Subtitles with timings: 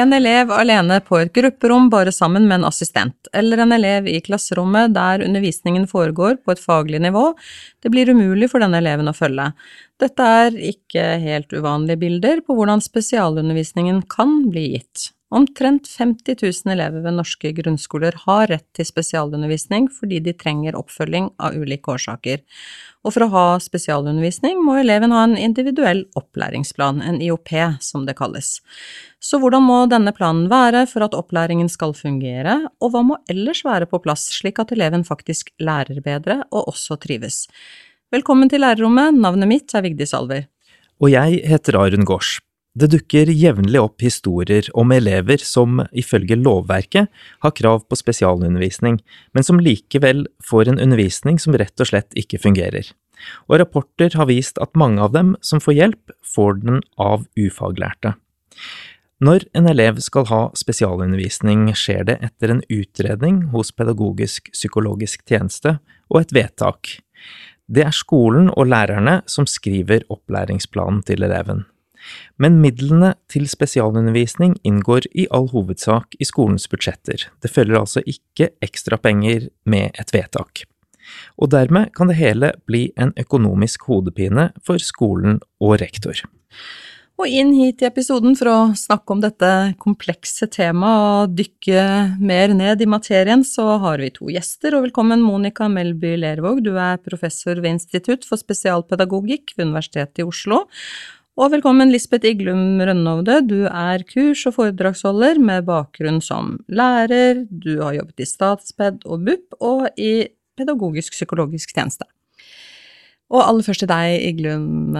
[0.00, 4.16] En elev alene på et grupperom bare sammen med en assistent, eller en elev i
[4.24, 7.26] klasserommet der undervisningen foregår på et faglig nivå,
[7.84, 9.50] det blir umulig for denne eleven å følge.
[10.00, 15.10] Dette er ikke helt uvanlige bilder på hvordan spesialundervisningen kan bli gitt.
[15.30, 21.28] Omtrent 50 000 elever ved norske grunnskoler har rett til spesialundervisning fordi de trenger oppfølging
[21.38, 22.42] av ulike årsaker.
[23.06, 28.16] Og for å ha spesialundervisning må eleven ha en individuell opplæringsplan, en IOP som det
[28.18, 28.56] kalles.
[29.22, 33.62] Så hvordan må denne planen være for at opplæringen skal fungere, og hva må ellers
[33.62, 37.44] være på plass slik at eleven faktisk lærer bedre og også trives?
[38.10, 40.48] Velkommen til lærerrommet, navnet mitt er Vigdis Alver.
[40.98, 42.40] Og jeg heter Arun Gaars.
[42.80, 47.10] Det dukker jevnlig opp historier om elever som ifølge lovverket
[47.44, 48.96] har krav på spesialundervisning,
[49.36, 52.86] men som likevel får en undervisning som rett og slett ikke fungerer.
[53.52, 58.14] Og rapporter har vist at mange av dem som får hjelp, får den av ufaglærte.
[59.20, 65.76] Når en elev skal ha spesialundervisning, skjer det etter en utredning hos Pedagogisk psykologisk tjeneste
[66.08, 66.94] og et vedtak.
[67.68, 71.66] Det er skolen og lærerne som skriver opplæringsplanen til eleven
[72.40, 78.52] men midlene til spesialundervisning inngår i all hovedsak i skolens budsjetter, det følger altså ikke
[78.64, 80.64] ekstra penger med et vedtak.
[81.40, 86.22] Og dermed kan det hele bli en økonomisk hodepine for skolen og rektor.
[87.20, 89.48] Og inn hit i episoden for å snakke om dette
[89.82, 91.82] komplekse temaet og dykke
[92.16, 96.72] mer ned i materien, så har vi to gjester, og velkommen Monica Melby Lervåg, du
[96.80, 100.62] er professor ved Institutt for spesialpedagogikk ved Universitetet i Oslo,
[101.38, 107.80] og velkommen Lisbeth Iglum Rønnovde, du er kurs- og foredragsholder med bakgrunn som lærer, du
[107.80, 110.26] har jobbet i Statsped og BUP og i
[110.58, 112.08] pedagogisk psykologisk tjeneste.
[113.30, 114.96] Og aller først til deg, Iglum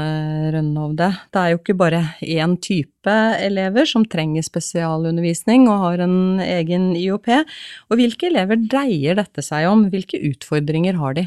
[0.55, 1.09] Rønnovde.
[1.35, 6.93] Det er jo ikke bare én type elever som trenger spesialundervisning og har en egen
[6.95, 7.27] IOP.
[7.91, 11.27] Og hvilke elever dreier dette seg om, hvilke utfordringer har de?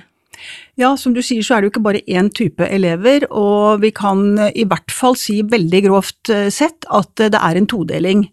[0.79, 3.93] Ja, som du sier så er det jo ikke bare én type elever, og vi
[3.95, 8.27] kan i hvert fall si veldig grovt eh, sett at det er en todeling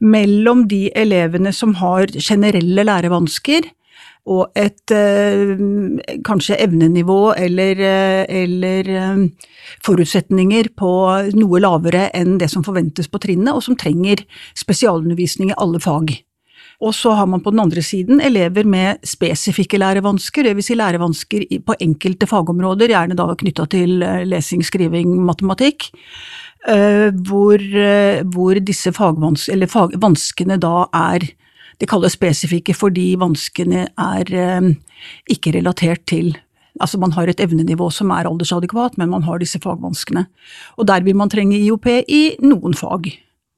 [0.00, 3.68] mellom de elevene som har generelle lærevansker,
[4.30, 5.56] og et eh,
[6.26, 8.90] kanskje evnenivå eller, eh, eller,
[9.84, 10.90] forutsetninger på
[11.38, 14.24] noe lavere enn det som forventes på trinnet, og som trenger
[14.58, 16.18] spesialundervisning i alle fag.
[16.80, 20.70] Og så har man på den andre siden elever med spesifikke lærevansker, dvs.
[20.70, 25.90] Si lærevansker på enkelte fagområder, gjerne da knytta til eh, lesing, skriving, matematikk.
[26.68, 31.30] Eh, hvor, eh, hvor disse fagvans fag vanskene da er
[31.80, 34.74] Det kalles spesifikke fordi vanskene er
[35.32, 36.34] ikke relatert til
[36.80, 40.26] Altså man har et evnenivå som er aldersadekvat, men man har disse fagvanskene.
[40.78, 43.10] Og der vil man trenge IOP i noen fag.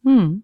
[0.06, 0.42] Mm.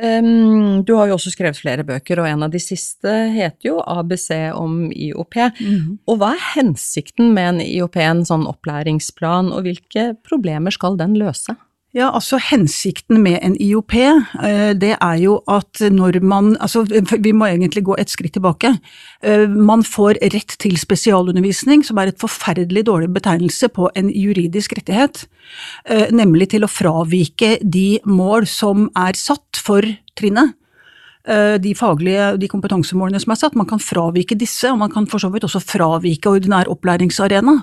[0.00, 3.78] Um, du har jo også skrevet flere bøker, og en av de siste heter jo
[3.84, 5.36] ABC om IOP.
[5.60, 5.98] Mm.
[6.08, 11.18] Og hva er hensikten med en IOP, en sånn opplæringsplan, og hvilke problemer skal den
[11.20, 11.56] løse?
[11.90, 16.84] Ja, altså Hensikten med en IOP, eh, det er jo at når man altså
[17.18, 18.78] Vi må egentlig gå et skritt tilbake.
[19.22, 24.72] Eh, man får rett til spesialundervisning, som er et forferdelig dårlig betegnelse på en juridisk
[24.78, 25.26] rettighet.
[25.84, 29.82] Eh, nemlig til å fravike de mål som er satt for
[30.14, 30.54] trinnet.
[31.28, 33.56] Eh, de faglige de kompetansemålene som er satt.
[33.58, 37.58] Man kan fravike disse, og man kan for så vidt også fravike ordinær opplæringsarena.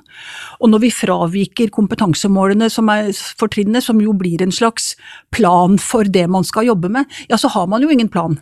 [0.62, 4.94] Og når vi fraviker kompetansemålene som er for trinnet, som jo blir en slags
[5.34, 8.38] plan for det man skal jobbe med, ja så har man jo ingen plan.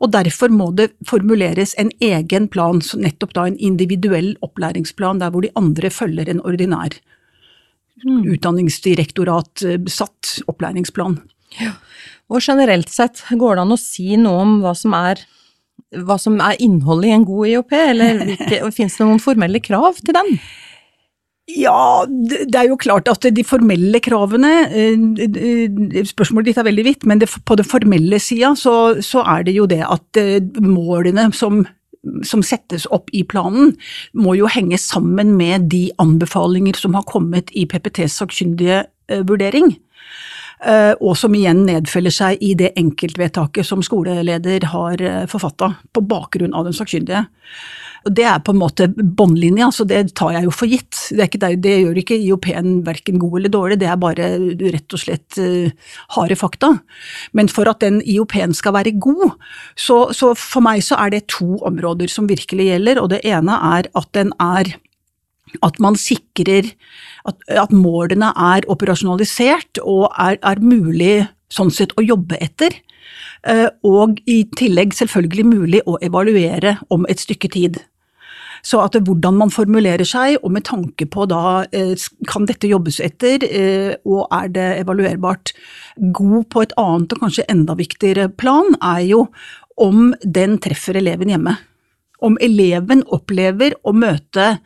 [0.00, 5.44] Og derfor må det formuleres en egen plan, nettopp da en individuell opplæringsplan, der hvor
[5.44, 6.96] de andre følger en ordinær
[8.04, 8.24] mm.
[8.32, 11.20] utdanningsdirektorat eh, satt opplæringsplan.
[11.60, 11.76] Ja.
[12.32, 15.22] Og generelt sett, går det an å si noe om hva som er,
[15.94, 18.22] hva som er innholdet i en god IOP, eller
[18.74, 20.38] finnes det noen formelle krav til den?
[21.46, 27.06] Ja, det er jo klart at de formelle kravene eh, Spørsmålet ditt er veldig vidt,
[27.06, 31.28] men det, på den formelle sida så, så, er det jo det at eh, målene
[31.38, 31.62] som,
[32.26, 33.76] som settes opp i planen,
[34.18, 39.76] må jo henge sammen med de anbefalinger som har kommet i PPTs sakkyndige eh, vurdering.
[40.64, 46.04] Eh, og som igjen nedfeller seg i det enkeltvedtaket som skoleleder har eh, forfatta på
[46.08, 47.26] bakgrunn av den sakkyndige.
[48.06, 50.94] Det er på en måte båndlinja, så det tar jeg jo for gitt.
[51.10, 54.28] Det, det, det gjør ikke IOP-en verken god eller dårlig, det er bare
[54.62, 56.70] rett og slett uh, harde fakta.
[57.34, 59.34] Men for at den IOP-en skal være god,
[59.74, 63.58] så, så, for meg så er det to områder som virkelig gjelder, og det ene
[63.74, 64.76] er at den er
[65.66, 66.72] at man sikrer
[67.28, 72.74] at, at målene er operasjonalisert og er, er, mulig sånn sett å jobbe etter.
[73.46, 77.78] Eh, og i tillegg selvfølgelig mulig å evaluere om et stykke tid.
[78.66, 81.94] Så at hvordan man formulerer seg, og med tanke på da eh,
[82.26, 85.52] kan dette jobbes etter, eh, og er det evaluerbart
[86.16, 89.26] god på et annet og kanskje enda viktigere plan, er jo
[89.78, 91.56] om den treffer eleven hjemme.
[92.24, 94.56] Om eleven opplever å møte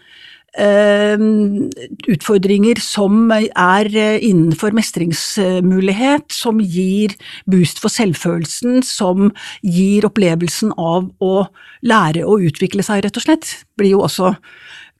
[2.10, 7.14] utfordringer som er eh, innenfor mestringsmulighet, som gir
[7.46, 9.30] boost for selvfølelsen, som
[9.62, 11.46] gir opplevelsen av å
[11.86, 14.34] lære å utvikle seg, rett og slett, blir jo også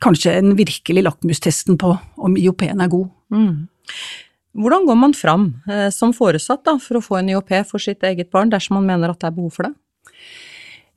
[0.01, 3.11] kanskje en virkelig lakmustesten på om IOP-en er god.
[3.35, 3.69] Mm.
[4.61, 8.03] Hvordan går man fram eh, som foresatt da, for å få en IOP for sitt
[8.07, 9.75] eget barn, dersom man mener at det er behov for det?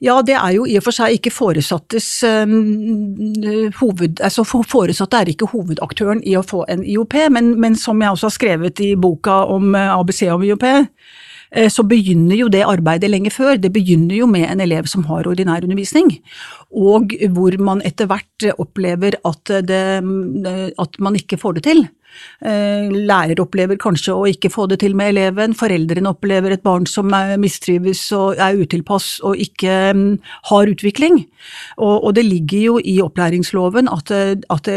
[0.03, 2.55] Ja, det er jo i og for seg ikke foresattes um,
[3.79, 4.19] hoved...
[4.19, 8.27] Altså foresatte er ikke hovedaktøren i å få en IOP, men, men som jeg også
[8.27, 13.13] har skrevet i boka om eh, ABC om IOP, eh, så begynner jo det arbeidet
[13.13, 13.55] lenge før.
[13.55, 16.17] Det begynner jo med en elev som har ordinær undervisning,
[16.75, 19.83] og hvor man etter hvert opplever at, det,
[20.83, 21.85] at man ikke får det til.
[22.43, 26.87] Eh, lærer opplever kanskje å ikke få det til med eleven, foreldrene opplever et barn
[26.89, 30.07] som mistrives og er utilpass og ikke mm,
[30.49, 31.23] har utvikling.
[31.83, 34.67] Og, det ligger jo i opplæringsloven at, at,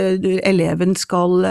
[0.49, 1.44] eleven skal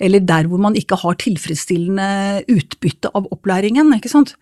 [0.00, 4.34] Eller der hvor man ikke har tilfredsstillende utbytte av opplæringen, ikke sant.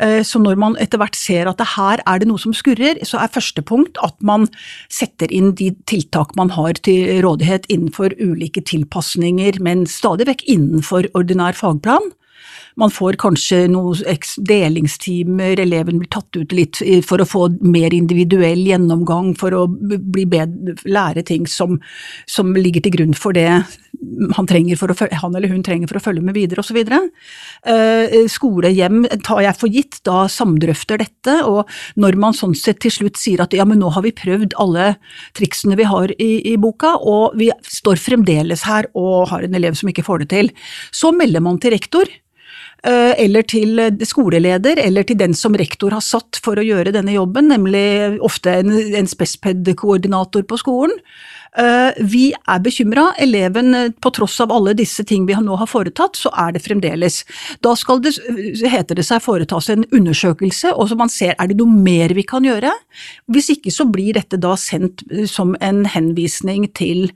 [0.00, 3.00] Eh, så når man etter hvert ser at det her er det noe som skurrer,
[3.06, 4.46] så er første punkt at man
[4.92, 11.06] setter inn de tiltak man har til rådighet innenfor ulike tilpasninger, men stadig vekk innenfor
[11.14, 12.10] ordinær fagplan.
[12.80, 14.18] Man får kanskje noen
[14.48, 20.74] delingstimer, eleven blir tatt ut litt for å få mer individuell gjennomgang, for å bedre,
[20.82, 21.78] lære ting som,
[22.26, 23.48] som ligger til grunn for det
[24.34, 26.80] han, å, han, eller hun trenger for å følge med videre osv.
[26.82, 31.70] Eh, skole, hjem tar jeg for gitt, da samdrøfter dette, og
[32.00, 34.94] når man sånn sett til slutt sier at ja, men nå har vi prøvd alle
[35.38, 39.78] triksene vi har i, i boka, og vi står fremdeles her og har en elev
[39.78, 40.52] som ikke får det til,
[40.94, 42.10] så melder man til rektor.
[42.84, 47.14] Eh, eller til skoleleder, eller til den som rektor har satt for å gjøre denne
[47.14, 50.98] jobben, nemlig ofte en, en spesped-koordinator på skolen.
[51.58, 53.12] Eh, vi er bekymra.
[53.18, 56.62] Eleven, eh, på tross av alle disse ting vi nå har foretatt, så er det
[56.64, 57.24] fremdeles.
[57.62, 61.46] Da skal det, eh, heter det seg, foretas en undersøkelse, og så man ser er
[61.46, 62.72] det noe mer vi kan gjøre.
[63.30, 67.12] Hvis ikke så blir dette da sendt som en henvisning til,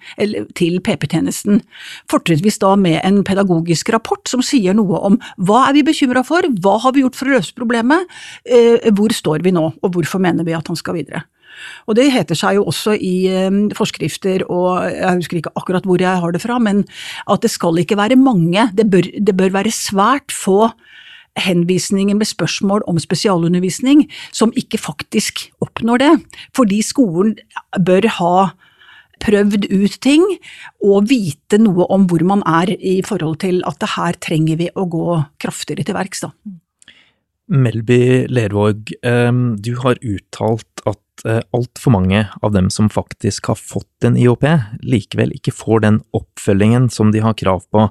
[0.54, 1.62] til PP-tjenesten.
[2.08, 6.42] Fortrinnsvis da med en pedagogisk rapport som sier noe om hva er vi bekymra for,
[6.42, 8.06] hva har vi gjort for å løse problemet,
[8.94, 11.24] hvor står vi nå, og hvorfor mener vi at han skal videre.
[11.86, 16.02] Og det heter seg jo også i eh, forskrifter, og jeg husker ikke akkurat hvor
[16.02, 16.84] jeg har det fra, men
[17.28, 20.70] at det skal ikke være mange, det bør, det bør være svært få
[21.38, 26.14] henvisninger med spørsmål om spesialundervisning som ikke faktisk oppnår det,
[26.56, 27.36] fordi skolen
[27.86, 28.34] bør ha
[29.22, 30.24] prøvd ut ting
[30.84, 34.70] og vite noe om hvor man er i forhold til at det her trenger vi
[34.74, 36.24] å gå kraftigere til verks.
[37.48, 43.58] Melby Lervåg, eh, du har uttalt at Eh, altfor mange av dem som faktisk har
[43.58, 44.44] fått en IOP,
[44.86, 47.88] likevel ikke får den oppfølgingen som de har krav på.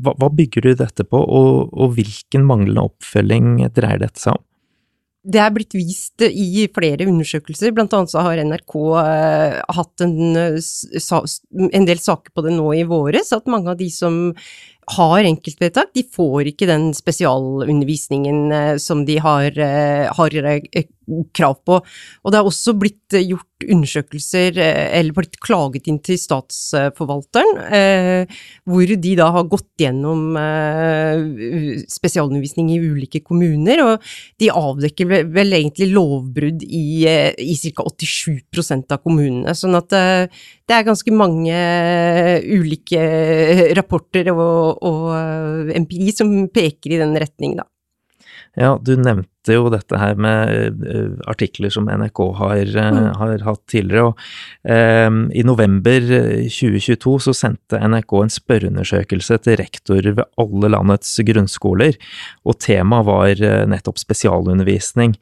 [0.00, 4.44] Hva, hva bygger du dette på, og, og hvilken manglende oppfølging dreier dette seg om?
[5.22, 10.16] Det er blitt vist i flere undersøkelser, blant annet så har NRK uh, hatt en,
[10.34, 14.32] en, del saker på det nå i våres, at mange av de som
[14.90, 20.88] har enkeltvedtak, de får ikke den spesialundervisningen eh, som de har, eh, har eh,
[21.34, 21.78] krav på.
[22.24, 28.30] Og det er også blitt gjort undersøkelser, eller blitt klaget inn til statsforvalteren,
[28.66, 30.38] hvor de da har gått gjennom
[31.92, 34.08] spesialundervisning i ulike kommuner, og
[34.42, 37.86] de avdekker vel egentlig lovbrudd i, i ca.
[37.92, 39.54] 87% av kommunene.
[39.58, 41.60] Sånn at det er ganske mange
[42.50, 43.04] ulike
[43.76, 47.66] rapporter og og eh, empiri som peker i den retning, da.
[48.52, 53.06] Ja, du nevnte jo dette her med uh, artikler som NRK har, uh, mm.
[53.16, 54.10] har hatt tidligere.
[54.10, 54.20] og
[54.68, 56.04] uh, I november
[56.52, 61.96] 2022 så sendte NRK en spørreundersøkelse til rektorer ved alle landets grunnskoler,
[62.44, 63.42] og temaet var
[63.72, 65.14] nettopp spesialundervisning.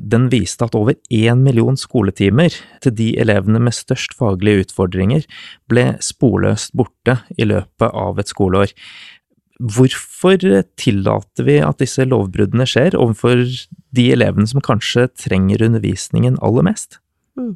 [0.00, 5.26] den viste at over én million skoletimer til de elevene med størst faglige utfordringer
[5.70, 8.72] ble sporløst borte i løpet av et skoleår.
[9.62, 10.40] Hvorfor
[10.80, 13.44] tillater vi at disse lovbruddene skjer overfor
[13.94, 16.98] de elevene som kanskje trenger undervisningen aller mest?
[17.38, 17.54] Mm.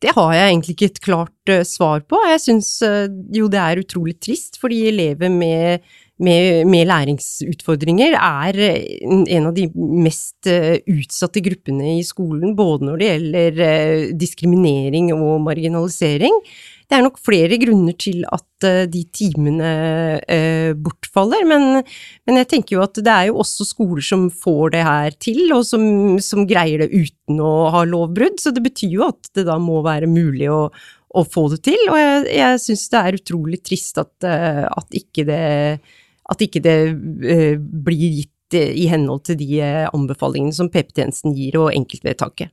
[0.00, 2.20] Det har jeg egentlig ikke et klart uh, svar på.
[2.30, 5.84] Jeg syns uh, jo det er utrolig trist, fordi elever med
[6.20, 13.08] med, med, læringsutfordringer er en av de mest utsatte gruppene i skolen, både når det
[13.08, 13.62] gjelder
[14.20, 16.36] diskriminering og marginalisering.
[16.90, 19.70] Det er nok flere grunner til at de timene
[20.82, 21.84] bortfaller, men,
[22.26, 25.44] men, jeg tenker jo at det er jo også skoler som får det her til,
[25.54, 25.84] og som,
[26.18, 29.78] som greier det uten å ha lovbrudd, så det betyr jo at det da må
[29.86, 30.64] være mulig å,
[31.14, 35.26] å få det til, og jeg, jeg syns det er utrolig trist at, at ikke
[35.30, 35.40] det,
[36.30, 42.50] at ikke det blir gitt i henhold til de anbefalingene som PP-tjenesten gir, og enkeltvedtaket.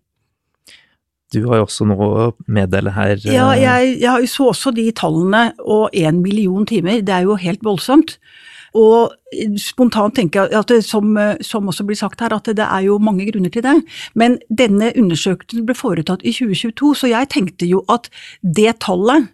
[1.33, 3.17] Du har jo også noe å meddele her.
[3.27, 7.35] Ja, eh, jeg, jeg så også de tallene, og én million timer, det er jo
[7.39, 8.15] helt voldsomt.
[8.77, 9.15] Og
[9.59, 12.99] spontant tenker jeg at det, som, som, også blir sagt her, at det er jo
[13.01, 13.75] mange grunner til det.
[14.15, 18.11] Men denne undersøkelsen ble foretatt i 2022, så jeg tenkte jo at
[18.43, 19.31] det tallet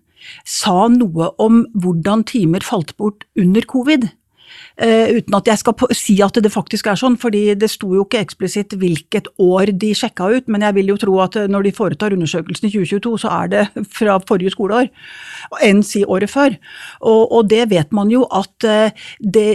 [0.47, 4.07] sa noe om hvordan timer falt bort under covid.
[4.81, 8.05] Uh, uten at jeg skal si at det faktisk er sånn, fordi det sto jo
[8.07, 11.75] ikke eksplisitt hvilket år de sjekka ut, men jeg vil jo tro at når de
[11.77, 14.89] foretar undersøkelsen i 2022, så er det fra forrige skoleår,
[15.65, 16.57] enn si året før.
[17.05, 19.49] Og, og det vet man jo at uh, det,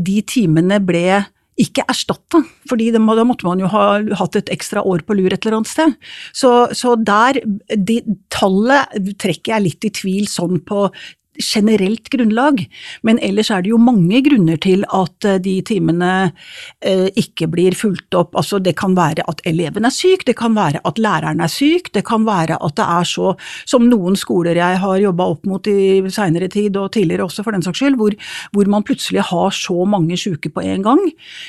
[0.00, 1.24] de timene ble
[1.58, 2.40] ikke erstatta,
[2.70, 5.70] fordi da måtte man jo ha hatt et ekstra år på lur et eller annet
[5.70, 5.94] sted.
[6.32, 7.40] Så, så der,
[7.74, 7.98] de,
[8.32, 10.86] tallet trekker jeg litt i tvil sånn på
[11.38, 12.64] generelt grunnlag,
[13.06, 16.12] men ellers er det jo mange grunner til at eh, de timene
[16.82, 18.36] eh, ikke blir fulgt opp.
[18.38, 21.92] Altså det kan være at eleven er syk, det kan være at læreren er syk,
[21.94, 23.34] det kan være at det er så,
[23.68, 27.54] som noen skoler jeg har jobba opp mot i seinere tid, og tidligere også for
[27.54, 28.14] den saks skyld, hvor,
[28.52, 31.04] hvor man plutselig har så mange syke på en gang,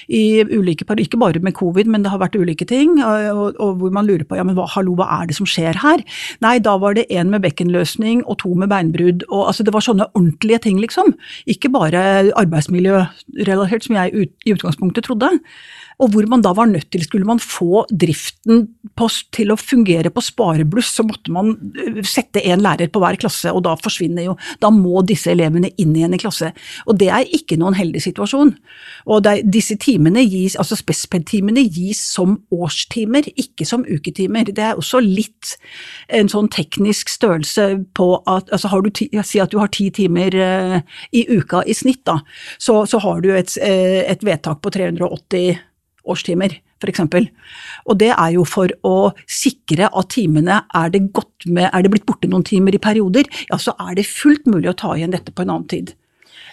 [0.07, 3.93] i ulike, ikke bare med covid, men det har vært ulike ting, og, og hvor
[3.95, 6.03] man lurer på ja, men hva, hallo, hva er det som skjer her?
[6.43, 9.78] Nei, da var det en med bekkenløsning og to med beinbrudd, og altså det var
[9.79, 11.15] var sånne ordentlige ting, liksom.
[11.49, 12.03] Ikke bare
[12.37, 15.33] arbeidsmiljørelatert, som jeg i utgangspunktet trodde
[15.99, 18.61] og hvor man da var nødt til, skulle man få driften
[18.95, 23.19] på, til å fungere på sparebluss, så måtte man øh, sette én lærer på hver
[23.19, 26.51] klasse, og da forsvinner jo Da må disse elevene inn igjen i klasse.
[26.87, 28.53] Og det er ikke noen heldig situasjon.
[29.11, 34.47] Og det, disse timene gis, altså spesped-timene gis som årstimer, ikke som uketimer.
[34.55, 35.55] Det er også litt
[36.15, 39.89] en sånn teknisk størrelse på at altså har du ti, Si at du har ti
[39.93, 40.79] timer uh,
[41.11, 42.19] i uka i snitt, da,
[42.57, 45.68] så, så har du et, uh, et vedtak på 380
[46.07, 47.01] årstimer, f.eks.
[47.89, 51.03] Og det er jo for å sikre at timene er det,
[51.45, 54.71] med, er det blitt borte noen timer i perioder, ja så er det fullt mulig
[54.71, 55.95] å ta igjen dette på en annen tid.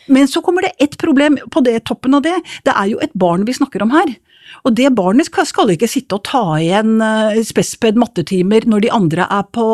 [0.07, 2.37] Men så kommer det ett problem på det toppen av det.
[2.67, 4.15] Det er jo et barn vi snakker om her.
[4.67, 9.29] Og det barnet skal ikke sitte og ta igjen uh, spesped mattetimer når de andre
[9.33, 9.69] er på,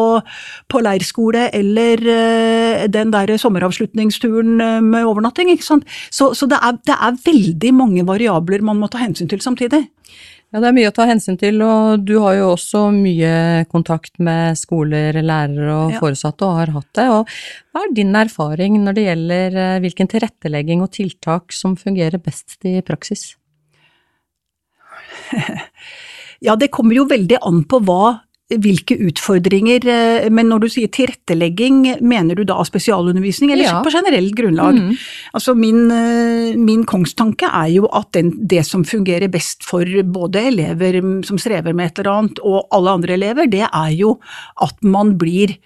[0.68, 5.52] på leirskole eller uh, den der sommeravslutningsturen uh, med overnatting.
[5.52, 5.88] ikke sant?
[6.10, 9.84] Så, så det, er, det, er, veldig mange variabler man må ta hensyn til samtidig.
[10.52, 14.18] Ja, det er mye å ta hensyn til, og du har jo også mye kontakt
[14.20, 17.06] med skoler, lærere og foresatte, og har hatt det.
[17.08, 17.32] Og
[17.72, 22.82] hva er din erfaring når det gjelder hvilken tilrettelegging og tiltak som fungerer best i
[22.84, 23.30] praksis?
[26.42, 28.16] Ja, det kommer jo veldig an på hva
[28.60, 33.78] hvilke utfordringer, eh, men når du sier tilrettelegging, mener du da spesialundervisning, eller ja.
[33.84, 34.76] på generelt grunnlag?
[34.76, 34.96] Mm.
[35.32, 40.48] Altså min, eh, min, kongstanke er jo at den, det som fungerer best for både
[40.50, 44.18] elever som strever med et eller annet, og alle andre elever, det er jo
[44.60, 45.56] at man blir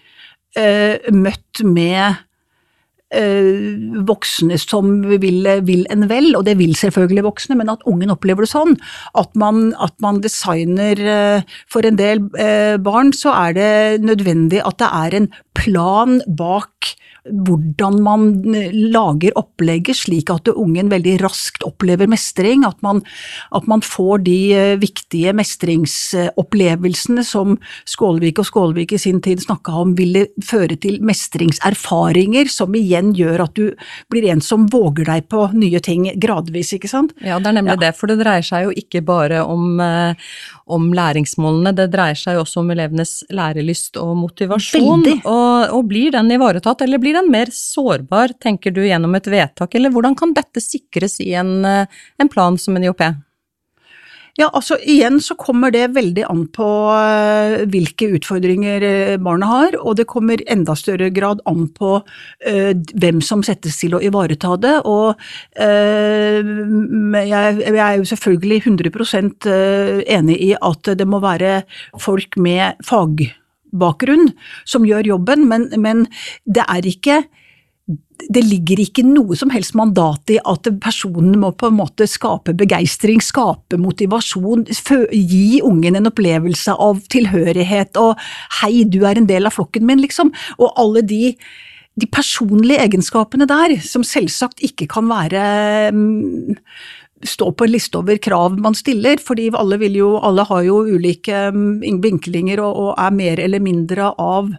[0.56, 2.22] eh, møtt med
[4.06, 8.42] voksne som vil, vil, en vel, og det vil selvfølgelig voksne, men at ungen opplever
[8.42, 8.74] det sånn.
[9.14, 14.62] At man, at man designer øh, For en del øh, barn så er det nødvendig
[14.66, 16.96] at det er en plan bak
[17.32, 22.64] hvordan man eh, lager opplegget slik at ungen veldig raskt opplever mestring.
[22.66, 23.02] At man,
[23.54, 27.56] at man får de eh, viktige mestringsopplevelsene som
[27.88, 33.46] Skålevik og Skålevik i sin tid snakka om ville føre til mestringserfaringer, som igjen gjør
[33.46, 33.72] at du
[34.12, 37.14] blir en som våger deg på nye ting gradvis, ikke sant?
[37.24, 37.82] Ja, det er nemlig ja.
[37.86, 40.28] det, for det dreier seg jo ikke bare om, eh,
[40.72, 45.06] om læringsmålene, det dreier seg jo også om elevenes lærelyst og motivasjon.
[45.26, 49.74] Og, og blir den ivaretatt, eller blir den mer sårbar, tenker du, gjennom et vedtak,
[49.74, 53.02] eller hvordan kan dette sikres i en, eh, en plan som en IOP?
[54.36, 58.84] Ja, altså igjen så kommer det veldig an på uh, hvilke utfordringer
[59.24, 63.96] barna har, og det kommer enda større grad an på uh, hvem som settes til
[63.96, 64.74] å ivareta det.
[64.84, 65.16] Og
[65.56, 69.48] jeg, jeg, er jo selvfølgelig 100%
[70.18, 71.62] enig i at det må være
[71.96, 73.24] folk med fag
[73.78, 74.30] bakgrunn
[74.64, 76.06] som gjør jobben, men, men
[76.44, 77.24] det er ikke
[78.32, 82.54] det ligger ikke noe som helst mandat i at personen må på en måte skape
[82.58, 84.64] begeistring, skape motivasjon,
[85.12, 88.16] gi ungen en opplevelse av tilhørighet og
[88.60, 90.32] 'hei, du er en del av flokken min', liksom.
[90.58, 91.36] Og alle de,
[91.94, 96.56] de personlige egenskapene der, som selvsagt ikke kan være mm,
[97.24, 101.46] stå på en liste over krav man stiller, fordi alle, jo, alle har jo ulike
[101.54, 104.50] mm, vinklinger og, og, er mer eller mindre av,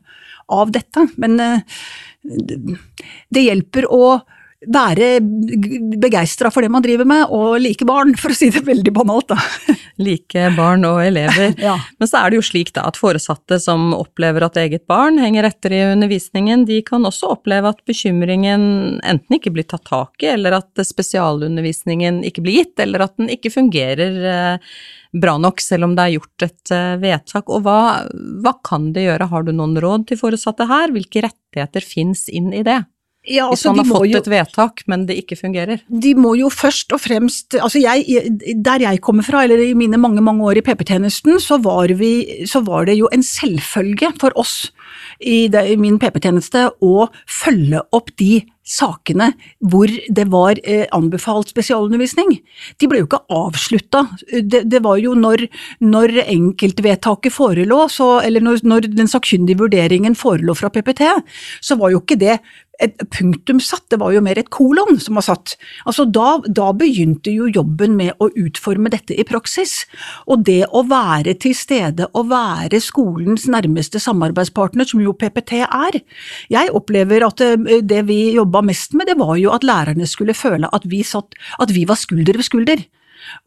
[0.50, 1.08] av dette.
[1.22, 1.84] Men uh,
[3.30, 4.20] det hjelper å
[4.66, 5.20] være
[6.02, 9.30] begeistra for det man driver med, og like barn, for å si det veldig banalt,
[9.30, 9.38] da.
[10.02, 11.54] Like barn og elever.
[11.62, 11.76] ja.
[11.98, 15.50] Men så er det jo slik da at foresatte som opplever at eget barn henger
[15.50, 20.32] etter i undervisningen, de kan også oppleve at bekymringen enten ikke blir tatt tak i,
[20.34, 24.76] eller at spesialundervisningen ikke blir gitt, eller at den ikke fungerer eh,
[25.18, 27.54] bra nok, selv om det er gjort et eh, vedtak.
[27.54, 27.80] Og hva,
[28.42, 32.54] hva kan det gjøre, har du noen råd til foresatte her, hvilke rettigheter fins inn
[32.54, 32.82] i det?
[33.28, 35.82] Ja, altså, Hvis man har fått jo, et vedtak, men det ikke fungerer?
[35.88, 38.06] De må jo først og fremst altså jeg,
[38.64, 42.88] Der jeg kommer fra, eller i mine mange mange år i PP-tjenesten, så, så, var
[42.88, 44.72] det jo en selvfølge for oss
[45.20, 49.32] i, det, i min PP-tjeneste å følge opp de sakene
[49.64, 52.36] hvor det var eh, anbefalt spesialundervisning.
[52.80, 54.04] De ble jo ikke avslutta.
[54.28, 55.46] Det, det, var jo når,
[55.84, 61.06] når enkeltvedtaket forelå, så, eller når, når den sakkyndige vurderingen forelå fra PPT,
[61.64, 62.40] så var jo ikke det
[62.78, 65.56] et punktum satt, det var jo mer et kolon som var satt.
[65.90, 69.88] Altså da, da, begynte jo jobben med å utforme dette i praksis.
[70.30, 76.00] Og det å være til stede og være skolens nærmeste samarbeidspartner, som jo PPT er.
[76.54, 80.38] Jeg opplever at det, eh, vi jobba mest med, det var jo at lærerne skulle
[80.38, 82.86] føle at vi, satt, at vi var skulder ved skulder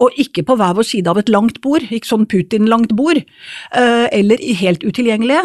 [0.00, 4.06] og ikke på hver vår side av et langt bord, ikke sånn Putin-langt bord, eh,
[4.16, 5.42] eller helt utilgjengelige.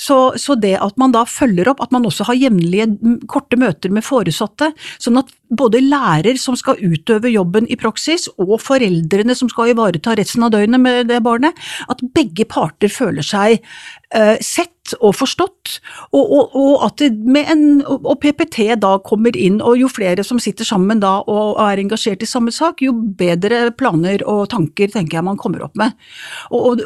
[0.00, 2.88] Så, så, det at man da følger opp, at man også har jevnlige
[3.30, 4.72] korte møter med foresatte,
[5.02, 10.16] sånn at både lærer som skal utøve jobben i praksis, og foreldrene som skal ivareta
[10.18, 11.54] resten av døgnet med det barnet,
[11.90, 13.60] at begge parter føler seg
[14.16, 15.78] uh, sett og forstått,
[16.12, 20.68] og, og, og at en, og PPT da kommer inn, og jo flere som sitter
[20.68, 25.26] sammen da og er engasjert i samme sak, jo bedre planer og tanker tenker jeg
[25.26, 25.96] man kommer opp med.
[26.54, 26.84] Og,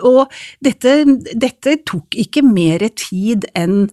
[0.64, 0.94] dette,
[1.34, 3.90] dette tok ikke mer tid enn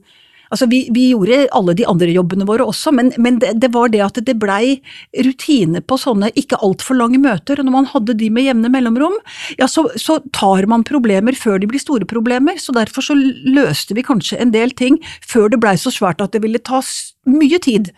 [0.50, 3.92] Altså, vi, vi, gjorde alle de andre jobbene våre også, men, men det, det, var
[3.94, 4.80] det at det blei
[5.26, 9.16] rutine på sånne ikke altfor lange møter, og når man hadde de med jevne mellomrom,
[9.60, 13.96] ja, så, så, tar man problemer før de blir store problemer, så derfor så løste
[13.98, 16.82] vi kanskje en del ting før det blei så svært at det ville ta
[17.28, 17.92] mye tid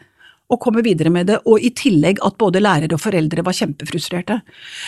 [0.49, 4.39] å komme videre med det, og i tillegg at både lærere og foreldre var kjempefrustrerte.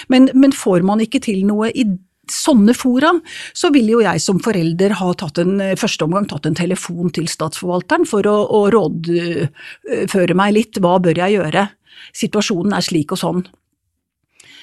[0.09, 1.85] Men, men får man ikke til noe i
[2.29, 3.13] sånne fora,
[3.57, 7.29] så vil jo jeg som forelder ha tatt en, første omgang tatt en telefon til
[7.31, 11.67] statsforvalteren for å, å rådføre meg litt, hva bør jeg gjøre?
[12.17, 13.43] Situasjonen er slik og sånn.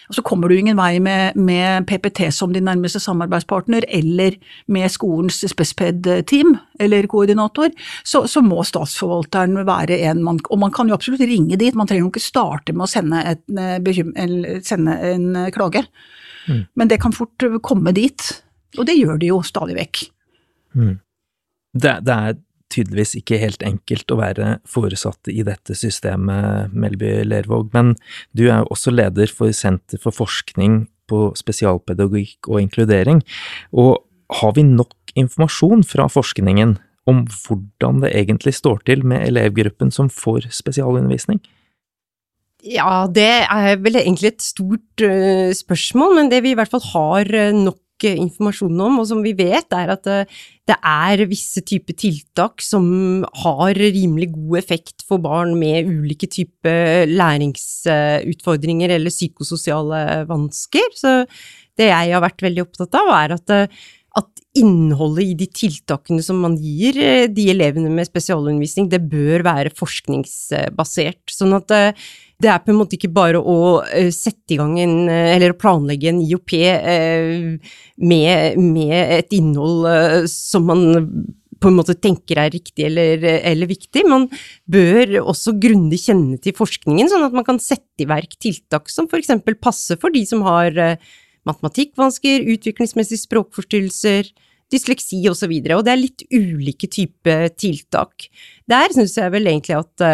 [0.08, 4.38] Og så kommer du ingen vei med, med PPT som din nærmeste samarbeidspartner, eller
[4.72, 10.88] med skolens spesped-team eller koordinator, så, så, må statsforvalteren være en man Og man kan
[10.88, 15.28] jo absolutt ringe dit, man trenger jo ikke starte med å sende, et, sende en
[15.52, 15.84] klage.
[16.46, 16.62] Mm.
[16.78, 18.28] Men det kan fort komme dit,
[18.78, 20.04] og det gjør det jo stadig vekk.
[20.78, 20.94] Mm.
[21.78, 22.38] Det, det, er
[22.72, 27.94] tydeligvis ikke helt enkelt å være foresatt i dette systemet, Melby Lervåg, men
[28.36, 33.22] du er jo også leder for Senter for forskning på spesialpedagogikk og inkludering,
[33.72, 34.04] og
[34.42, 36.76] har vi nok informasjon fra forskningen
[37.08, 41.40] om hvordan det egentlig står til med elevgruppen som får spesialundervisning?
[42.66, 46.82] Ja, det er vel egentlig et stort uh, spørsmål, men det vi i hvert fall
[46.90, 51.62] har uh, nok uh, informasjon om, og som vi vet, er at det er visse
[51.62, 60.24] typer tiltak som har rimelig god effekt for barn med ulike typer læringsutfordringer eller psykososiale
[60.28, 60.90] vansker.
[60.98, 61.14] Så
[61.78, 63.56] det jeg har vært veldig opptatt av, er at
[64.18, 66.96] at innholdet i de tiltakene som man gir
[67.30, 71.20] de elevene med spesialundervisning, det bør være forskningsbasert.
[71.30, 71.70] Sånn at
[72.38, 75.56] det er på en måte ikke bare å uh, sette i gang en, uh, eller
[75.58, 80.84] planlegge en IOP eh, med, med, et innhold som man
[81.58, 84.04] på en måte tenker er riktig eller, eller, viktig.
[84.06, 84.28] Man
[84.70, 89.10] bør også grundig kjenne til forskningen, sånn at man kan sette i verk tiltak som
[89.18, 90.70] eksempel passer for de som har
[91.48, 94.30] matematikkvansker, utviklingsmessige språkforstyrrelser,
[94.70, 95.50] dysleksi osv.
[95.50, 98.30] Og, så og det er litt ulike typer tiltak.
[98.70, 100.06] Der syns jeg vel egentlig at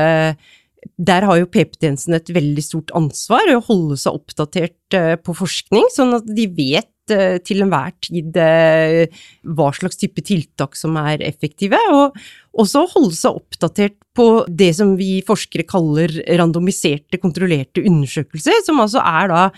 [0.96, 5.88] der har jo PP-tjenesten et veldig stort ansvar å holde seg oppdatert eh, på forskning,
[5.92, 9.22] sånn at de vet eh, til enhver tid eh,
[9.56, 12.18] hva slags type tiltak som er effektive, og
[12.60, 19.02] også holde seg oppdatert på det som vi forskere kaller randomiserte, kontrollerte undersøkelser, som altså
[19.02, 19.48] er da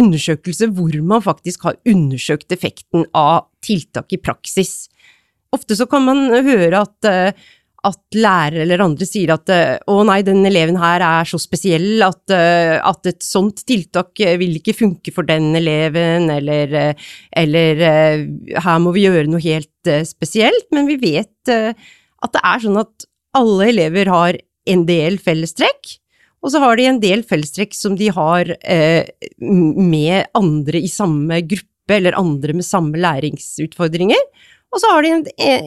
[0.00, 4.84] undersøkelser hvor man faktisk har undersøkt effekten av tiltak i praksis.
[5.54, 7.08] Ofte så kan man høre at
[7.86, 9.50] at lærere eller andre sier at
[9.88, 14.76] å nei, den eleven her er så spesiell at, at et sånt tiltak vil ikke
[14.76, 16.74] funke for den eleven, eller,
[17.32, 17.80] eller
[18.60, 20.68] her må vi gjøre noe helt spesielt.
[20.76, 24.38] Men vi vet at det er sånn at alle elever har
[24.68, 25.96] en del fellestrekk,
[26.40, 28.52] og så har de en del fellestrekk som de har
[29.40, 34.20] med andre i samme gruppe, eller andre med samme læringsutfordringer.
[34.70, 35.24] Og så har de en,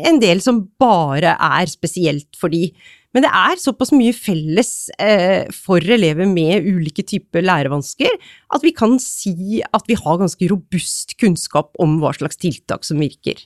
[0.07, 2.69] en, del som bare er spesielt for de.
[3.13, 8.15] Men det er såpass mye felles eh, for elever med ulike typer lærevansker
[8.55, 13.03] at vi kan si at vi har ganske robust kunnskap om hva slags tiltak som
[13.03, 13.37] virker.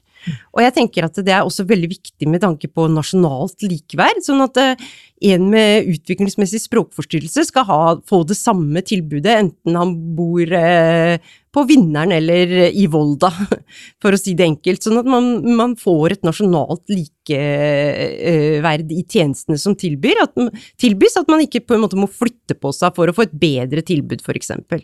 [0.55, 4.45] Og jeg tenker at det er også veldig viktig med tanke på nasjonalt likeverd, sånn
[4.45, 4.87] at eh,
[5.33, 11.17] en med utviklingsmessig språkforstyrrelse skal ha, få det samme tilbudet enten han bor eh,
[11.57, 13.31] på Vinneren eller i Volda,
[14.01, 14.83] for å si det enkelt.
[14.85, 15.25] Sånn at man,
[15.57, 20.37] man får et nasjonalt likeverd i tjenestene som tilbyr, at,
[20.81, 23.35] tilbys, at man ikke på en måte må flytte på seg for å få et
[23.37, 24.81] bedre tilbud, eksempel.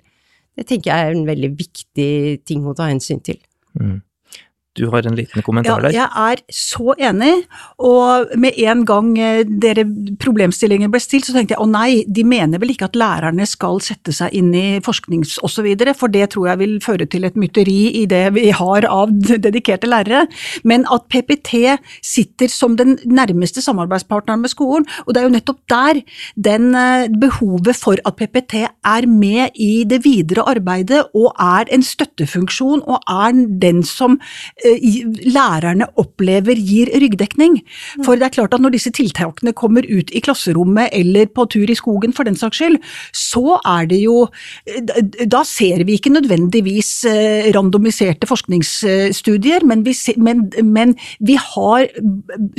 [0.57, 2.11] Det tenker jeg er en veldig viktig
[2.47, 3.39] ting å ta hensyn til.
[3.77, 4.01] Mm.
[4.73, 5.93] Du har en liten kommentar der?
[5.93, 7.43] Ja, jeg er så enig.
[7.77, 9.83] Og med en gang eh, dere
[10.21, 13.77] problemstillingen ble stilt, så tenkte jeg å nei, de mener vel ikke at lærerne skal
[13.85, 15.67] sette seg inn i forsknings osv.,
[15.99, 19.13] for det tror jeg vil føre til et mytteri i det vi har av
[19.45, 20.23] dedikerte lærere.
[20.65, 25.61] Men at PPT sitter som den nærmeste samarbeidspartneren med skolen, og det er jo nettopp
[25.69, 26.01] der
[26.49, 31.85] den eh, behovet for at PPT er med i det videre arbeidet og er en
[31.85, 34.17] støttefunksjon og er den som
[34.63, 37.59] lærerne opplever gir ryggdekning.
[38.05, 41.69] For det er klart at når disse tiltakene kommer ut i klasserommet eller på tur
[41.69, 42.79] i skogen for den saks skyld,
[43.15, 44.27] så er det jo
[44.67, 44.81] eh,
[45.29, 51.89] Da ser vi ikke nødvendigvis eh, randomiserte forskningsstudier, men vi, men, men vi har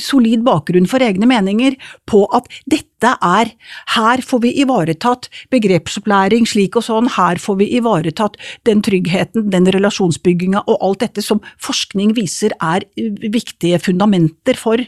[0.00, 1.78] solid bakgrunn for egne meninger
[2.10, 3.52] på at dette er
[3.94, 9.66] Her får vi ivaretatt begrepsopplæring slik og sånn, her får vi ivaretatt den tryggheten, den
[9.66, 14.80] relasjonsbygginga og alt dette som forskning viser er viktige fundamenter for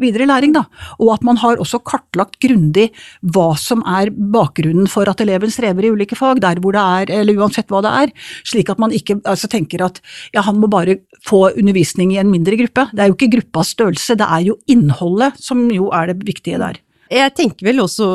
[0.00, 0.64] videre læring, da.
[1.00, 2.90] Og at man har også kartlagt grundig
[3.22, 7.14] hva som er bakgrunnen for at eleven strever i ulike fag, der hvor det er,
[7.20, 8.14] eller uansett hva det er.
[8.46, 10.00] Slik at man ikke altså, tenker at
[10.36, 12.88] ja, han må bare få undervisning i en mindre gruppe.
[12.92, 16.60] Det er jo ikke gruppas størrelse, det er jo innholdet som jo er det viktige
[16.62, 16.80] der.
[17.12, 18.06] Jeg tenker vel også,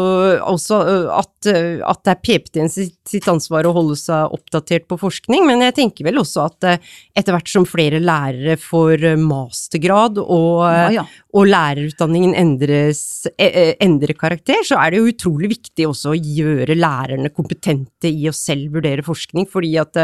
[0.51, 0.80] også
[1.15, 5.77] at, at, det er PPT sitt, ansvar å holde seg oppdatert på forskning, men jeg
[5.77, 11.06] tenker vel også at etter hvert som flere lærere får mastergrad og, ja, ja.
[11.38, 13.04] og lærerutdanningen endres,
[13.36, 18.27] e, endrer karakter, så er det jo utrolig viktig også å gjøre lærerne kompetente i
[18.30, 19.99] å selv vurdere forskning, fordi at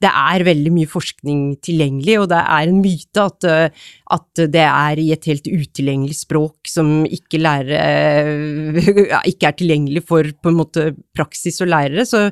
[0.00, 4.64] det er veldig mye forskning tilgjengelig, og det er en myte at, eh, at det
[4.64, 8.78] er i et helt utilgjengelig språk som ikke, lærer,
[9.30, 10.86] ikke er tilgjengelig for måte
[11.16, 12.06] praksis og lærere.
[12.08, 12.22] Så,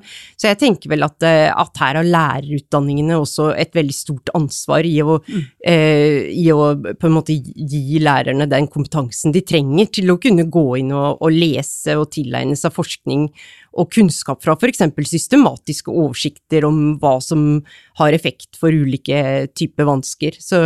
[0.41, 4.89] så jeg tenker vel at, eh, at, her har lærerutdanningene også et veldig stort ansvar
[4.89, 5.45] i å, mm.
[5.69, 10.49] eh, i å på en måte gi lærerne den kompetansen de trenger til å kunne
[10.49, 13.29] gå inn og, og lese og tilegne seg forskning
[13.77, 14.83] og kunnskap fra f.eks.
[15.11, 17.61] systematiske oversikter om hva som
[18.01, 20.39] har effekt for ulike typer vansker.
[20.41, 20.59] Så,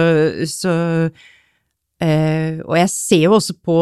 [0.48, 0.72] så
[2.02, 3.76] eh, Og jeg ser jo også på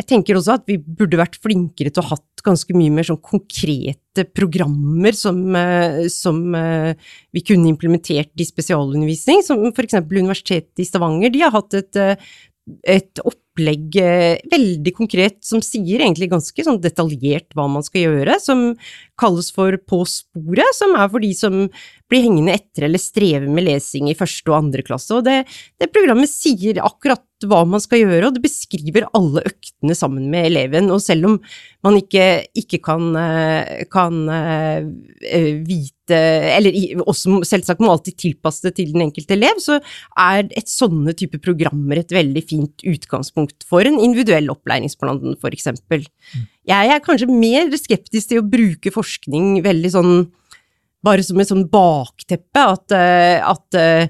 [0.00, 3.04] Jeg tenker også at vi burde vært flinkere til å ha hatt ganske mye mer
[3.04, 6.94] sånn konkrete programmer som, eh, som eh,
[7.36, 11.28] vi kunne implementert i spesialundervisning, som eksempel Universitetet i Stavanger.
[11.34, 12.30] De har hatt et eh,
[12.86, 13.96] et opplegg
[14.52, 18.62] veldig konkret som sier egentlig ganske sånn detaljert hva man skal gjøre, som
[19.20, 21.56] kalles for På sporet, som er for de som
[22.10, 25.12] blir hengende etter eller strever med lesing i første og andre klasse.
[25.16, 25.42] Og det,
[25.80, 30.50] det programmet sier akkurat hva man skal gjøre, og det beskriver alle øktene sammen med
[30.50, 30.90] eleven.
[30.92, 31.38] Og selv om
[31.86, 32.26] man ikke,
[32.58, 34.84] ikke kan, eh, kan uh,
[35.64, 36.74] vite Eller
[37.06, 39.76] også selvsagt må alltid tilpasse det til den enkelte elev, så
[40.18, 46.02] er et sånne type programmer et veldig fint utgangspunkt for en individuell opplæringsplan, eksempel.
[46.34, 46.48] Mm.
[46.72, 50.12] Jeg er kanskje mer skeptisk til å bruke forskning veldig sånn
[51.06, 54.08] bare som et sånn bakteppe, at, eh, at, eh,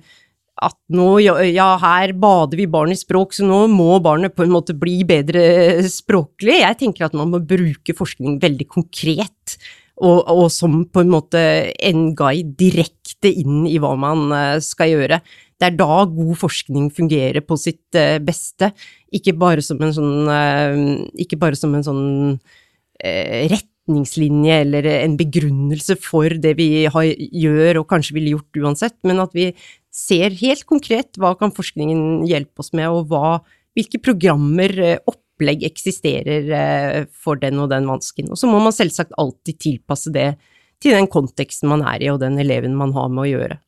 [0.61, 4.53] at nå, ja, her bader vi barn i språk, så nå må barnet på en
[4.53, 5.43] måte bli bedre
[5.89, 6.59] språklig.
[6.61, 9.57] Jeg tenker at man må bruke forskning veldig konkret,
[10.01, 11.41] og, og, som på en måte
[11.89, 15.21] en guide direkte inn i hva man eh, skal gjøre.
[15.61, 18.73] Det er da god forskning fungerer på sitt eh, beste,
[19.13, 22.09] ikke bare som en sånn, ikke bare som en sånn
[23.01, 29.23] retningslinje eller en begrunnelse for det vi har, gjør og kanskje ville gjort uansett, men
[29.25, 29.51] at vi
[29.95, 33.41] ser helt konkret hva kan forskningen hjelpe oss med, og hva,
[33.77, 38.31] hvilke programmer, opp opplegg eksisterer eh, for den og den vansken.
[38.31, 40.35] Og så må man selvsagt alltid tilpasse det
[40.81, 43.59] til den konteksten man er i og den eleven man har med å gjøre.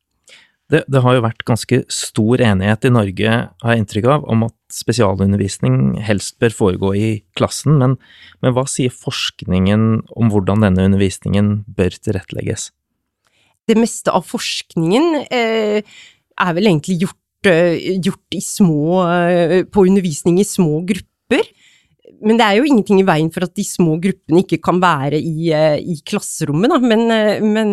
[0.73, 4.47] Det, det, har jo vært ganske stor enighet i Norge, har jeg inntrykk av, om
[4.47, 7.99] at spesialundervisning helst bør foregå i klassen, men,
[8.41, 12.71] men hva sier forskningen om hvordan denne undervisningen bør tilrettelegges?
[13.69, 20.41] Det meste av forskningen eh, er vel egentlig gjort, eh, gjort små, eh, på undervisning
[20.43, 21.47] i små grupper
[22.23, 25.19] men det er jo ingenting i veien for at de små gruppene ikke kan være
[25.19, 26.79] i, i klasserommet, da.
[26.79, 27.03] Men,
[27.43, 27.73] men,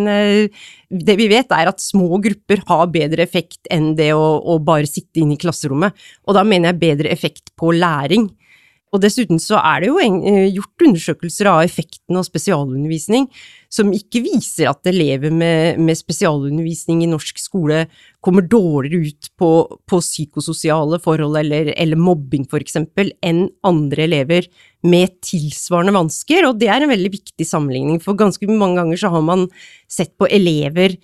[0.89, 4.89] det vi vet er at små grupper har bedre effekt enn det å, å bare
[4.89, 5.93] sitte inne i klasserommet.
[6.25, 8.25] Og da mener jeg bedre effekt på læring.
[8.89, 13.27] Og dessuten så er det jo eh, gjort undersøkelser av effekten av spesialundervisning
[13.69, 17.83] som ikke viser at elever med, med spesialundervisning i norsk skole
[18.25, 19.51] kommer dårligere ut på,
[19.85, 24.49] på psykososiale forhold eller, eller mobbing eksempel, enn andre elever
[24.81, 29.13] med tilsvarende vansker, og det er en veldig viktig sammenligning, for ganske mange ganger så
[29.13, 29.45] har man
[29.91, 30.97] sett på elever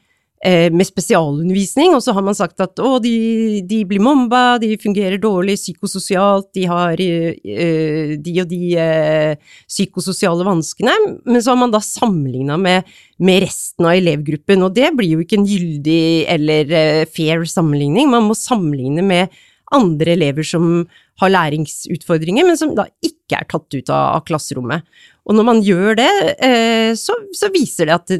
[0.45, 5.17] med spesialundervisning, og så har man sagt at å, de, de blir mobba, de fungerer
[5.21, 10.93] dårlig psykososialt, de har uh, de og de uh, psykososiale vanskene,
[11.25, 12.85] men så har man da sammenligna med,
[13.17, 16.05] med, resten av elevgruppen, og det blir jo ikke en gyldig
[16.35, 16.77] eller
[17.09, 19.33] fair sammenligning, man må sammenligne med
[19.73, 20.85] andre elever som
[21.21, 24.85] har læringsutfordringer, men som da ikke er tatt ut av, av klasserommet.
[25.25, 26.11] Og når man gjør det,
[26.45, 28.11] eh, så, så, viser det at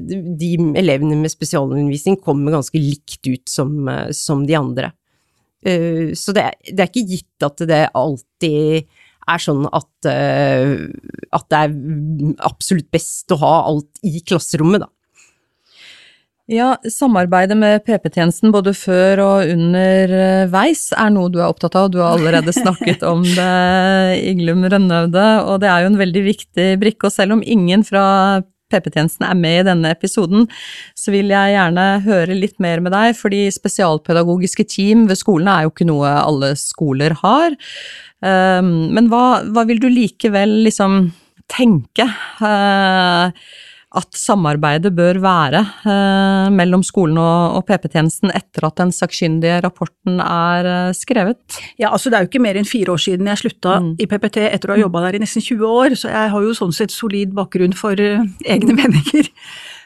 [0.42, 4.90] de elevene med spesialundervisning kommer ganske likt ut som, eh, som de andre.
[5.66, 8.90] Eh, så det, det, er ikke gitt at det alltid
[9.26, 11.72] er sånn at, at det er
[12.46, 14.90] absolutt best å ha alt i klasserommet, da.
[16.46, 21.98] Ja, samarbeidet med PP-tjenesten både før og underveis er noe du er opptatt av, du
[22.04, 27.10] har allerede snakket om det, Iglum Rønnøvde, og det er jo en veldig viktig brikke.
[27.10, 28.06] Og selv om ingen fra
[28.70, 30.46] PP-tjenesten er med i denne episoden,
[30.94, 35.66] så vil jeg gjerne høre litt mer med deg, fordi spesialpedagogiske team ved skolene er
[35.66, 37.58] jo ikke noe alle skoler har.
[38.22, 41.08] Ehm, men hva, hva vil du likevel liksom
[41.50, 42.06] tenke?
[43.96, 50.20] At samarbeidet bør være eh, mellom skolen og, og PP-tjenesten etter at den sakkyndige rapporten
[50.20, 51.60] er eh, skrevet?
[51.80, 53.94] Ja, altså Det er jo ikke mer enn fire år siden jeg slutta mm.
[54.04, 56.58] i PPT etter å ha jobba der i nesten 20 år, så jeg har jo
[56.58, 59.32] sånn sett solid bakgrunn for uh, egne meninger.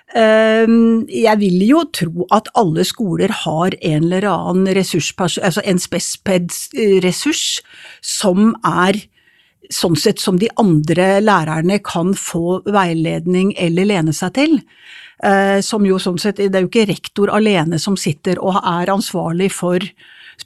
[0.10, 5.82] Uh, jeg vil jo tro at alle skoler har en eller annen ressurs, altså en
[5.82, 7.46] spesped-ressurs
[8.02, 9.04] som er
[9.70, 14.58] sånn sett som de andre lærerne kan få veiledning eller lene seg til.
[15.24, 18.88] Eh, som jo sånn sett, Det er jo ikke rektor alene som sitter og er
[18.88, 19.80] ansvarlig for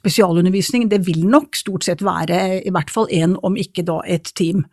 [0.04, 0.86] spesialundervisning.
[0.90, 4.64] Det vil nok stort sett være i hvert fall én, om ikke da et team.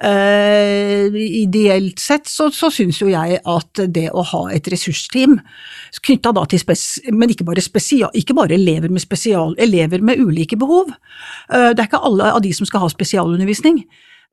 [0.00, 5.38] Uh, ideelt sett så, så syns jo jeg at det å ha et ressursteam
[6.04, 10.20] knytta da til spes, men ikke bare, spesial, ikke bare elever med spesial, elever med
[10.20, 10.92] ulike behov.
[11.52, 13.84] Uh, det er ikke alle av de som skal ha spesialundervisning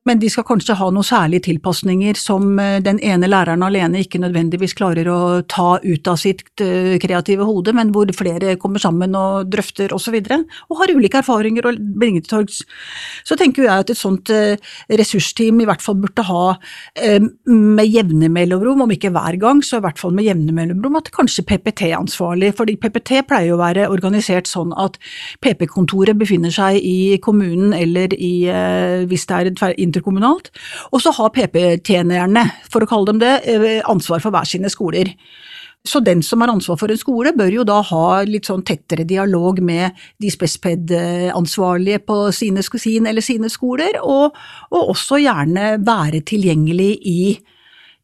[0.06, 4.20] men de skal kanskje ha noen særlige tilpasninger som eh, den ene læreren alene ikke
[4.22, 5.18] nødvendigvis klarer å
[5.50, 9.96] ta ut av sitt eh, kreative hode, men hvor flere kommer sammen og drøfter osv.,
[9.96, 10.36] og, så videre,
[10.70, 12.60] og har ulike erfaringer å bringe til torgs.
[13.26, 14.54] Så tenker jeg at et sånt eh,
[15.00, 16.42] ressursteam i hvert fall burde ha
[17.50, 21.10] med jevne mellomrom, om ikke hver gang, så i hvert fall med jevne mellomrom, at
[21.14, 25.00] kanskje PPT er ansvarlig, fordi PPT pleier å være organisert sånn at
[25.42, 28.46] PP-kontoret befinner seg i kommunen eller i,
[29.10, 29.64] hvis det er et
[29.96, 30.52] interkommunalt.
[30.92, 35.14] Og så har PP-tjenerne, for å kalle dem det, eh, ansvar for hver sine skoler.
[35.86, 39.06] Så den som har ansvar for en skole, bør jo da ha litt sånn tettere
[39.06, 44.34] dialog med de spesped-ansvarlige på sine, sin eller sine skoler, og,
[44.72, 47.20] og, også gjerne være tilgjengelig i,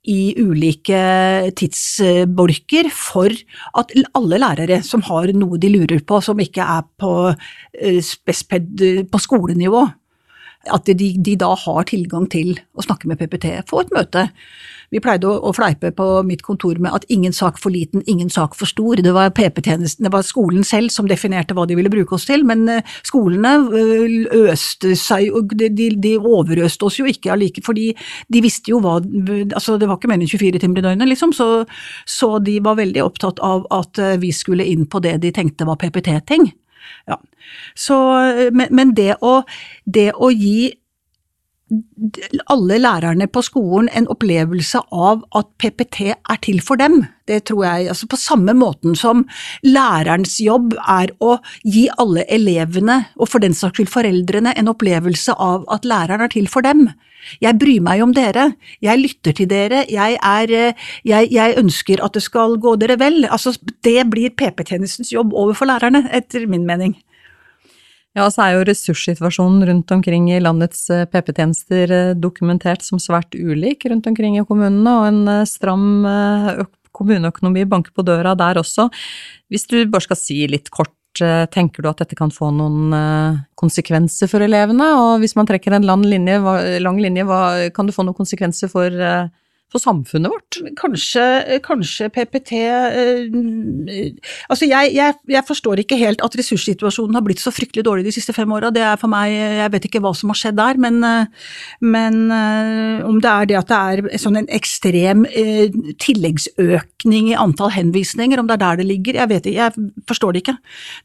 [0.07, 3.35] i ulike tidsbolker for
[3.75, 7.35] at alle lærere som har noe de lurer på som ikke er på,
[7.81, 9.89] eh, spesped på skolenivå,
[10.71, 14.29] at de, de, da har tilgang til å snakke med PPT, få et møte.
[14.93, 18.29] Vi pleide å, å, fleipe på mitt kontor med at ingen sak for liten, ingen
[18.31, 19.01] sak for stor.
[19.01, 22.45] Det var PP-tjenesten, det var skolen selv som definerte hva de ville bruke oss til,
[22.49, 27.91] men uh, skolene uh, øste seg, de, de, overøste oss jo ikke allike, fordi
[28.33, 31.33] de visste jo hva altså Det var ikke mer enn 24 timer i døgnet, liksom,
[31.35, 31.49] så,
[32.09, 35.67] så de var veldig opptatt av at uh, vi skulle inn på det de tenkte
[35.67, 36.51] var PPT-ting.
[37.11, 37.19] Ja.
[37.75, 37.99] Så,
[38.53, 39.43] men, men det, å,
[39.85, 40.73] det å gi
[42.53, 46.99] alle lærerne på skolen en opplevelse av at PPT er til for dem.
[47.29, 49.25] Det tror jeg, altså På samme måten som
[49.65, 55.37] lærerens jobb er å gi alle elevene, og for den saks skyld foreldrene, en opplevelse
[55.39, 56.91] av at læreren er til for dem.
[57.43, 58.51] Jeg bryr meg om dere,
[58.83, 60.75] jeg lytter til dere, jeg, er,
[61.07, 63.23] jeg, jeg ønsker at det skal gå dere vel.
[63.31, 63.55] Altså,
[63.85, 66.97] det blir PP-tjenestens jobb overfor lærerne, etter min mening.
[68.13, 73.33] Ja, så er jo ressurssituasjonen rundt omkring i landets eh, PP-tjenester eh, dokumentert som svært
[73.33, 75.87] ulik rundt omkring i kommunene, og en eh, stram
[76.93, 78.91] kommuneøkonomi banker på døra der også.
[79.49, 80.93] Hvis du bare skal si litt kort,
[81.53, 82.95] tenker du at dette kan få noen
[83.59, 84.87] konsekvenser for elevene?
[84.97, 86.39] Og hvis man trekker en lang linje,
[86.81, 87.27] lang linje
[87.77, 88.89] kan det få noen konsekvenser for
[89.73, 90.59] for samfunnet vårt?
[90.79, 91.25] Kanskje,
[91.65, 93.23] kanskje PPT eh,
[94.51, 98.15] Altså, jeg, jeg, jeg, forstår ikke helt at ressurssituasjonen har blitt så fryktelig dårlig de
[98.15, 98.73] siste fem åra.
[98.75, 101.49] Det er for meg Jeg vet ikke hva som har skjedd der, men, eh,
[101.85, 103.81] men eh, om det er det at det
[104.13, 109.21] er sånn en ekstrem eh, tilleggsøkning i antall henvisninger, om det er der det ligger,
[109.23, 110.57] jeg vet ikke, jeg forstår det ikke.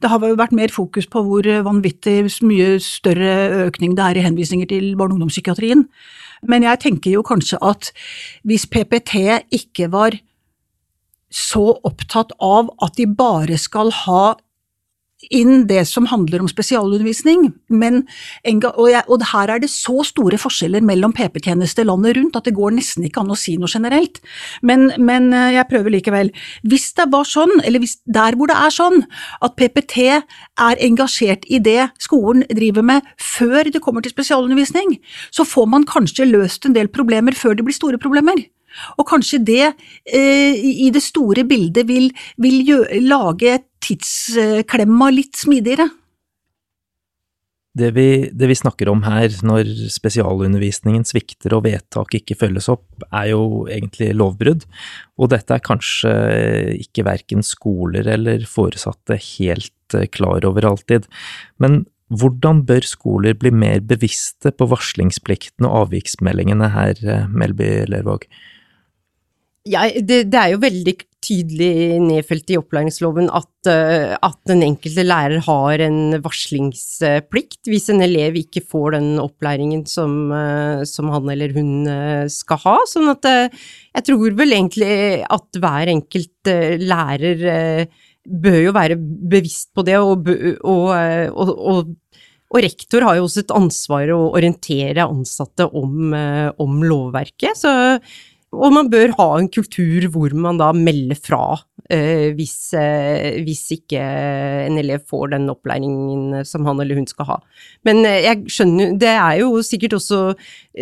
[0.03, 4.69] Det har vært mer fokus på hvor vanvittig mye større økning det er i henvisninger
[4.69, 5.87] til barne- og ungdomspsykiatrien.
[6.41, 7.91] Men jeg tenker jo kanskje at
[8.47, 10.17] hvis PPT ikke var
[11.33, 14.37] så opptatt av at de bare skal ha
[15.33, 18.03] inn det som handler om spesialundervisning, men,
[18.45, 22.55] og, jeg, og, her er det så store forskjeller mellom PP-tjenester landet rundt at det
[22.57, 24.21] går nesten ikke an å si noe generelt.
[24.61, 26.31] Men, men, eh, jeg prøver likevel.
[26.67, 29.03] Hvis det var sånn, eller hvis, der hvor det er sånn,
[29.43, 34.97] at PPT er engasjert i det skolen driver med før det kommer til spesialundervisning,
[35.31, 38.47] så får man kanskje løst en del problemer før det blir store problemer.
[38.97, 42.11] Og kanskje det eh, i det store bildet vil,
[42.41, 45.87] vil gjøre, lage tidsklemma litt smidigere.
[47.77, 52.87] Det vi, det vi, snakker om her, når spesialundervisningen svikter og vedtak ikke følges opp,
[53.11, 54.65] er jo egentlig lovbrudd,
[55.19, 56.13] og dette er kanskje
[56.87, 61.05] ikke verken skoler eller foresatte helt eh, klar over alltid.
[61.61, 68.25] Men hvordan bør skoler bli mer bevisste på varslingsplikten og avviksmeldingene her, eh, Melby Lervåg?
[69.67, 75.03] Ja, det, det, er jo veldig tydelig nedfelt i opplæringsloven at, uh, at, den enkelte
[75.03, 81.33] lærer har en varslingsplikt hvis en elev ikke får den opplæringen som, uh, som han
[81.33, 82.77] eller hun uh, skal ha.
[82.89, 87.87] Sånn at jeg tror vel egentlig at hver enkelt lærer
[88.27, 90.27] bør jo være bevisst på det, og,
[90.67, 91.91] og, og,
[92.47, 97.55] og rektor har jo også et ansvar å orientere ansatte om, om lovverket.
[97.59, 97.73] så
[98.55, 101.41] og man bør ha en kultur hvor man da melder fra
[101.91, 107.27] eh, hvis, eh, hvis, ikke en elev får den opplæringen som han eller hun skal
[107.33, 107.37] ha.
[107.87, 110.21] Men eh, jeg skjønner, det er jo sikkert også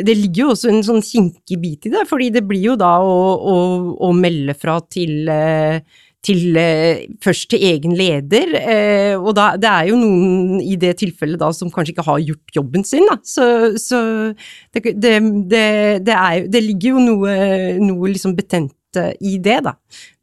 [0.05, 2.97] Det ligger jo også en sånn kinkig bit i det, fordi det blir jo da
[3.01, 3.57] å, å,
[4.03, 5.81] å melde fra til eh,
[6.25, 10.95] til, eh, først til egen leder, eh, og da, det er jo noen i det
[11.01, 13.19] tilfellet da som kanskje ikke har gjort jobben sin, da.
[13.25, 13.45] Så,
[13.81, 13.99] så
[14.73, 15.13] det, det,
[15.51, 17.37] det, er, det, ligger jo noe,
[17.81, 19.75] noe liksom betent i det, da.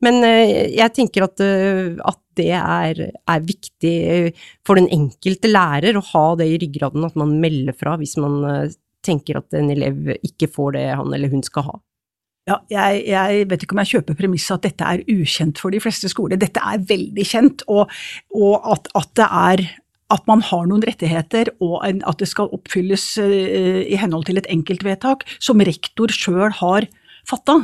[0.02, 3.96] Men eh, jeg tenker at, at det er, er, viktig
[4.66, 8.72] for den enkelte lærer å ha det i ryggraden, at man melder fra hvis man
[9.04, 11.80] tenker at en elev ikke får det han eller hun skal ha.
[12.50, 15.78] Ja, jeg, jeg, vet ikke om jeg kjøper premisset at dette er ukjent for de
[15.82, 16.40] fleste skoler.
[16.40, 17.92] Dette er veldig kjent, og,
[18.34, 19.62] og at, at, det er
[20.12, 24.48] at man har noen rettigheter, og at det skal oppfylles uh, i henhold til et
[24.50, 26.88] enkeltvedtak som rektor sjøl har
[27.30, 27.60] fatta.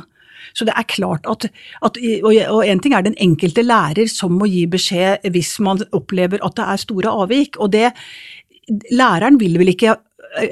[0.55, 1.49] Så det er klart at,
[1.85, 6.39] at Og en ting er den enkelte lærer som må gi beskjed hvis man opplever
[6.47, 7.91] at det er store avvik, og det
[8.93, 9.95] Læreren vil vel ikke,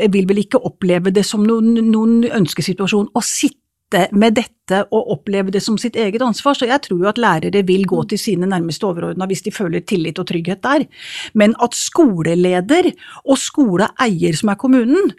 [0.09, 3.65] vil vel ikke oppleve det som noen, noen ønskesituasjon å sitte
[4.12, 6.55] med dette vite og oppleve det som sitt eget ansvar.
[6.55, 9.80] Så jeg tror jo at lærere vil gå til sine nærmeste overordna hvis de føler
[9.80, 10.86] tillit og trygghet der.
[11.34, 12.93] Men at skoleleder
[13.24, 15.12] og skoleeier, som er kommunen,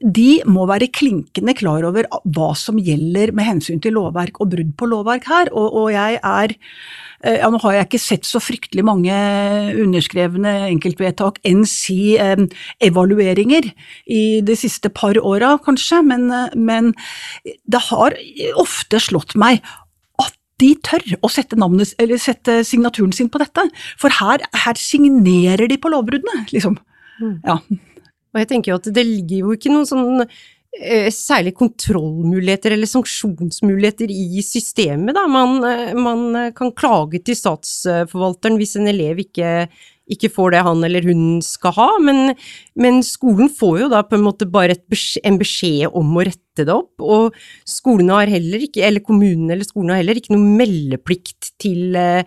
[0.00, 4.76] de må være klinkende klar over hva som gjelder med hensyn til lovverk og brudd
[4.76, 5.52] på lovverk her.
[5.52, 6.56] Og, og jeg er
[7.26, 9.14] Eh, ja, nå har jeg ikke sett så fryktelig mange
[9.82, 12.44] underskrevne enkeltvedtak, enn si eh,
[12.84, 13.70] evalueringer,
[14.06, 16.92] i de siste par åra kanskje, men, eh, men
[17.44, 18.14] det har
[18.60, 19.60] ofte slått meg
[20.22, 23.66] at de tør å sette, navnet, sette signaturen sin på dette.
[24.00, 26.78] For her, her signerer de på lovbruddene, liksom.
[27.20, 27.38] Mm.
[27.44, 27.60] Ja.
[28.34, 30.26] Og jeg tenker jo at det ligger jo ikke noen sånn
[30.76, 35.14] Eh, særlig kontrollmuligheter eller sanksjonsmuligheter i systemet.
[35.16, 35.26] Da.
[35.26, 39.68] Man, eh, man, kan klage til statsforvalteren hvis en elev ikke,
[40.12, 42.32] ikke, får det han eller hun skal ha, men,
[42.78, 46.66] men skolen får jo da på en måte bare beskjed, en beskjed om å rette
[46.66, 47.36] det opp, og
[47.68, 52.22] skolene har heller ikke, eller kommunene eller skolene har heller ikke noe meldeplikt til eh,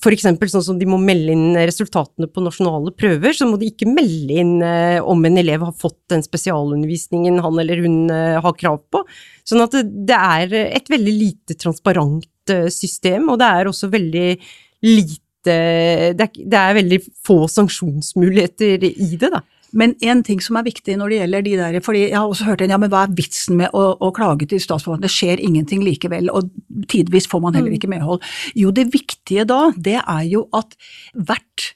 [0.00, 3.70] for eksempel sånn som de må melde inn resultatene på nasjonale prøver, så må de
[3.70, 8.38] ikke melde inn eh, om en elev har fått den spesialundervisningen han eller hun eh,
[8.40, 9.02] har krav på.
[9.48, 14.28] Sånn at det, er et veldig lite transparent eh, system, og det er også veldig
[14.86, 19.42] lite det er, det er veldig få sanksjonsmuligheter i det, da.
[19.76, 22.48] Men en ting som er viktig når det gjelder de der, fordi jeg har også
[22.48, 25.42] hørt en ja, men hva er vitsen med å, å klage til statsforvalteren, det skjer
[25.46, 26.50] ingenting likevel, og
[26.90, 27.76] tidvis får man heller mm.
[27.78, 28.24] ikke medhold.
[28.58, 30.74] Jo, det viktige da, det er jo at
[31.14, 31.70] hvert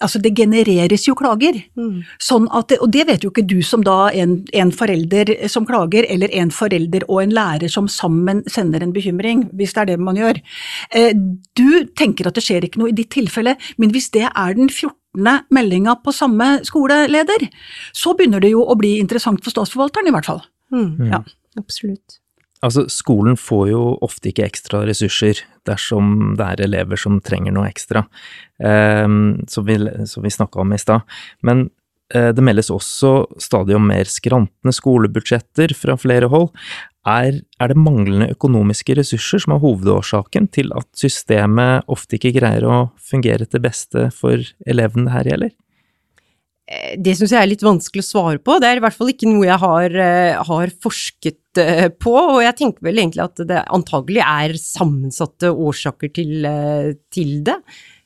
[0.00, 1.58] Altså, det genereres jo klager.
[1.76, 2.02] Mm.
[2.22, 6.06] Sånn at, og det vet jo ikke du som da en, en, forelder som klager,
[6.08, 9.98] eller en forelder og en lærer som sammen sender en bekymring, hvis det er det
[10.00, 10.40] man gjør.
[10.96, 11.12] Eh,
[11.58, 14.72] du tenker at det skjer ikke noe i ditt tilfelle, men hvis det er den
[14.72, 17.48] 14 meldinga på samme skoleleder,
[17.92, 20.42] så begynner det jo å bli interessant for statsforvalteren, i hvert fall.
[20.72, 21.10] Mm.
[21.10, 21.22] Ja.
[21.58, 22.20] Absolutt.
[22.60, 27.70] Altså, skolen får jo ofte ikke ekstra ressurser dersom det er elever som trenger noe
[27.70, 28.04] ekstra,
[28.60, 31.06] um, som vi, som vi snakka om i stad.
[31.46, 31.70] Men
[32.14, 36.50] uh, det meldes også stadig om mer skrantende skolebudsjetter fra flere hold.
[37.08, 42.66] Er, er, det manglende økonomiske ressurser som er hovedårsaken til at systemet ofte ikke greier
[42.68, 45.56] å fungere til beste for elevene det her gjelder?
[46.70, 48.58] Eh, det syns jeg er litt vanskelig å svare på.
[48.62, 52.42] Det er i hvert fall ikke noe jeg har, eh, har, forsket eh, på, og
[52.44, 56.46] jeg tenker vel egentlig at det antagelig er sammensatte årsaker til,
[57.10, 57.58] til det.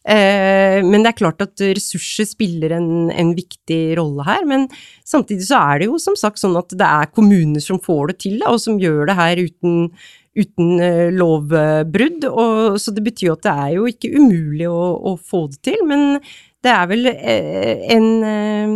[0.05, 4.43] Men det er klart at ressurser spiller en, en, viktig rolle her.
[4.45, 4.67] Men
[5.09, 8.19] samtidig så er det jo som sagt sånn at det er kommuner som får det
[8.27, 9.89] til, og som gjør det her uten,
[10.37, 10.85] uten
[11.17, 12.29] lovbrudd.
[12.29, 15.63] Og, så det betyr jo at det er jo ikke umulig å, å få det
[15.71, 15.81] til.
[15.89, 16.21] Men
[16.65, 18.75] det er vel eh, en eh,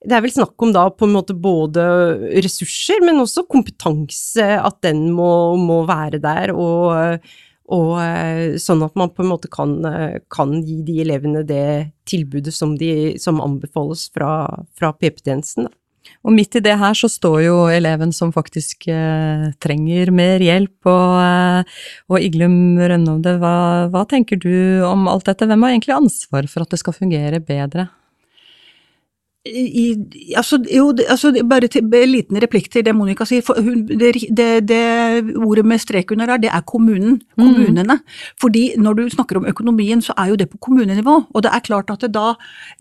[0.00, 1.82] det er vel snakk om da på en måte både
[2.40, 5.28] ressurser, men også kompetanse, at den må,
[5.60, 7.20] må være der, og,
[7.68, 9.74] og, eh, sånn at man på en måte kan,
[10.32, 14.32] kan gi de elevene det tilbudet som, de, som anbefales fra,
[14.80, 15.68] fra PP-tjenesten.
[16.24, 20.76] Og midt i det her så står jo eleven som faktisk eh, trenger mer hjelp,
[20.88, 21.78] og, eh,
[22.12, 23.54] og Iglum Rønnovde, hva,
[23.92, 25.48] hva tenker du om alt dette?
[25.48, 27.88] Hvem har egentlig ansvar for at det skal fungere bedre?
[29.48, 29.96] I,
[30.36, 33.46] altså, jo, altså, bare til, en liten replikk til det Monica sier.
[33.56, 34.80] Hun, det, det, det,
[35.40, 37.22] ordet med strek under der, det er kommunen.
[37.38, 37.40] Mm.
[37.40, 37.96] Kommunene.
[37.96, 38.34] Mm.
[38.40, 41.14] Fordi når du snakker om økonomien, så er jo det på kommunenivå.
[41.32, 42.34] Og det er klart at det da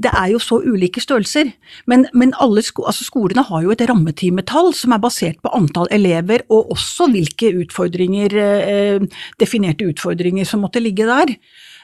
[0.04, 1.54] Det er jo så ulike størrelser.
[1.88, 5.88] Men, men alle sko, altså skolene har jo et rammetimetall som er basert på antall
[5.92, 9.08] elever, og også hvilke utfordringer, eh,
[9.40, 11.38] definerte utfordringer som måtte ligge der.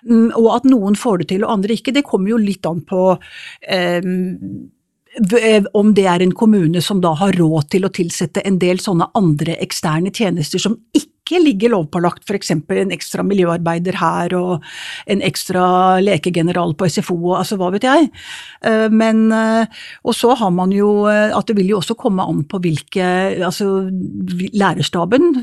[0.06, 2.84] Mm, og at noen får det til og andre ikke, det kommer jo litt an
[2.86, 3.08] på
[3.74, 4.06] eh,
[5.80, 9.08] om det er en kommune som da har råd til å tilsette en del sånne
[9.16, 12.52] andre eksterne tjenester som ikke ikke ligger lovpålagt f.eks.
[12.54, 14.66] en ekstra miljøarbeider her og
[15.10, 18.12] en ekstra lekegeneral på SFO altså hva vet jeg.
[18.62, 19.66] Eh, men eh,
[20.06, 23.06] Og så har man jo eh, at det vil jo også komme an på hvilke
[23.46, 23.66] Altså
[24.56, 25.34] lærerstaben,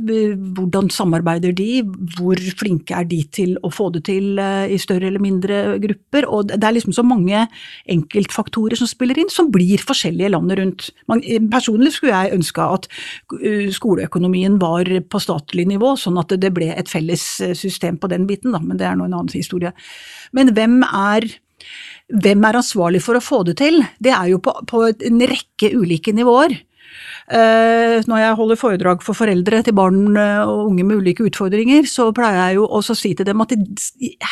[0.57, 1.83] hvordan samarbeider de,
[2.17, 6.27] hvor flinke er de til å få det til i større eller mindre grupper.
[6.29, 7.45] Og det er liksom så mange
[7.91, 10.89] enkeltfaktorer som spiller inn, som blir forskjellige landet rundt.
[11.53, 12.89] Personlig skulle jeg ønska at
[13.77, 18.29] skoleøkonomien var på statlig nivå sånn at det ble et felles eh, system på den
[18.29, 19.73] biten, da, men det er nå en annen historie.
[20.37, 21.29] Men hvem er,
[22.13, 23.83] hvem er ansvarlig for å få det til?
[24.03, 26.59] Det er jo på, på en rekke ulike nivåer.
[27.33, 31.87] Eh, når jeg holder foredrag for foreldre til barn eh, og unge med ulike utfordringer,
[31.89, 33.55] så pleier jeg jo også å si til dem at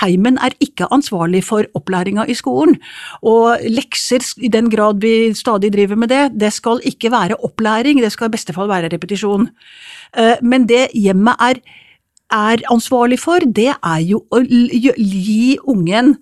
[0.01, 2.77] heimen er ikke ansvarlig for opplæringa i skolen.
[3.23, 8.03] Og lekser, i den grad vi stadig driver med det, det skal ikke være opplæring,
[8.03, 9.49] det skal i beste fall være repetisjon.
[10.19, 11.63] Eh, men det hjemmet er,
[12.35, 16.17] er ansvarlig for, det er jo å gi ungen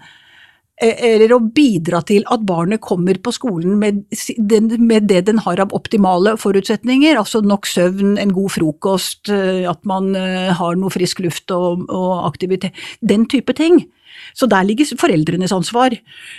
[0.78, 6.36] eller å bidra til at barnet kommer på skolen med, det den har av optimale
[6.38, 11.50] forutsetninger, altså nok søvn, en god frokost, eh, at man eh, har noe frisk luft
[11.50, 11.88] og
[12.28, 13.82] aktivitet, den type ting.
[14.36, 15.94] Så der ligger foreldrenes ansvar.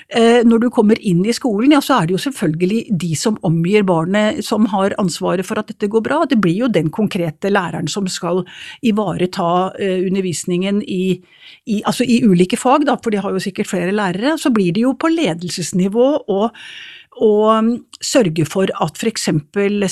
[0.09, 3.39] Eh, når du kommer inn i skolen, ja, så er det jo selvfølgelig de som
[3.47, 6.21] omgir barnet som har ansvaret for at dette går bra.
[6.29, 8.43] Det blir jo den konkrete læreren som skal
[8.85, 11.19] ivareta eh, undervisningen i,
[11.65, 14.37] i, altså i ulike fag, da, for de har jo sikkert flere lærere.
[14.39, 16.49] Så blir det jo på ledelsesnivå og
[17.23, 17.71] å um,
[18.03, 19.27] sørge for at f.eks.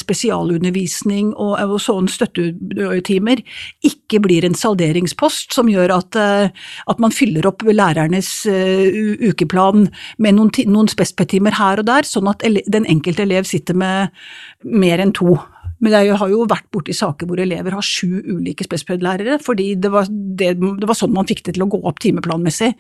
[0.01, 3.43] spesialundervisning og, og sånne støttetimer
[3.87, 9.89] ikke blir en salderingspost som gjør at, uh, at man fyller opp lærernes uh, ukeplan
[10.23, 14.15] med noen, noen spespetimer her og der, sånn at den enkelte elev sitter med
[14.63, 15.35] mer enn to.
[15.83, 19.91] Men jeg har jo vært borti saker hvor elever har sju ulike spesped-lærere, fordi det
[19.93, 22.73] var, det, det var sånn man fikk det til å gå opp timeplanmessig.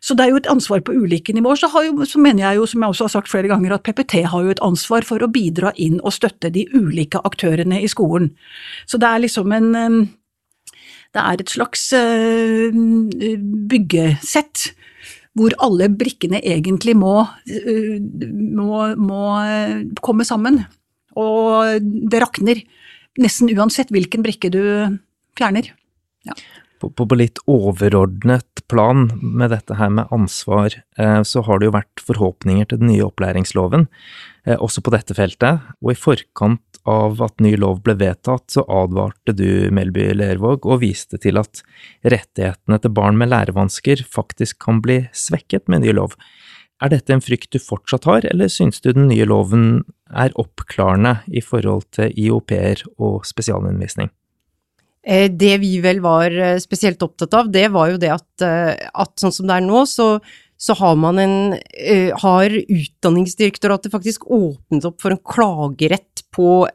[0.00, 1.58] Så det er jo et ansvar på ulike nivåer.
[1.60, 4.24] Så, jo, så, mener jeg jo, som jeg også har sagt flere ganger, at PPT
[4.28, 8.30] har jo et ansvar for å bidra inn og støtte de ulike aktørene i skolen.
[8.86, 9.72] Så det er liksom en
[11.14, 11.94] Det er et slags
[13.70, 14.72] byggesett
[15.36, 19.22] hvor alle brikkene egentlig må, må, må
[20.04, 20.64] komme sammen.
[21.16, 22.60] Og det rakner
[23.20, 24.60] nesten uansett hvilken brikke du
[25.36, 25.72] fjerner.
[26.26, 26.34] Ja
[26.94, 31.76] på, på, litt overordnet plan med dette her med ansvar, eh, så har det jo
[31.76, 33.86] vært forhåpninger til den nye opplæringsloven,
[34.46, 35.64] eh, også på dette feltet.
[35.82, 40.82] Og i forkant av at ny lov ble vedtatt, så advarte du Melby Lervåg og
[40.84, 41.62] viste til at
[42.06, 46.14] rettighetene til barn med lærevansker faktisk kan bli svekket med ny lov.
[46.84, 51.18] Er dette en frykt du fortsatt har, eller synes du den nye loven er oppklarende
[51.32, 54.12] i forhold til IOP-er og spesialundervisning?
[55.06, 58.74] Eh, det vi vel var eh, spesielt opptatt av, det var jo det at, eh,
[58.74, 60.16] at sånn som det er nå, så,
[60.58, 61.54] så har en
[62.22, 66.66] Har Utdanningsdirektoratet faktisk åpnet opp for en klagerett på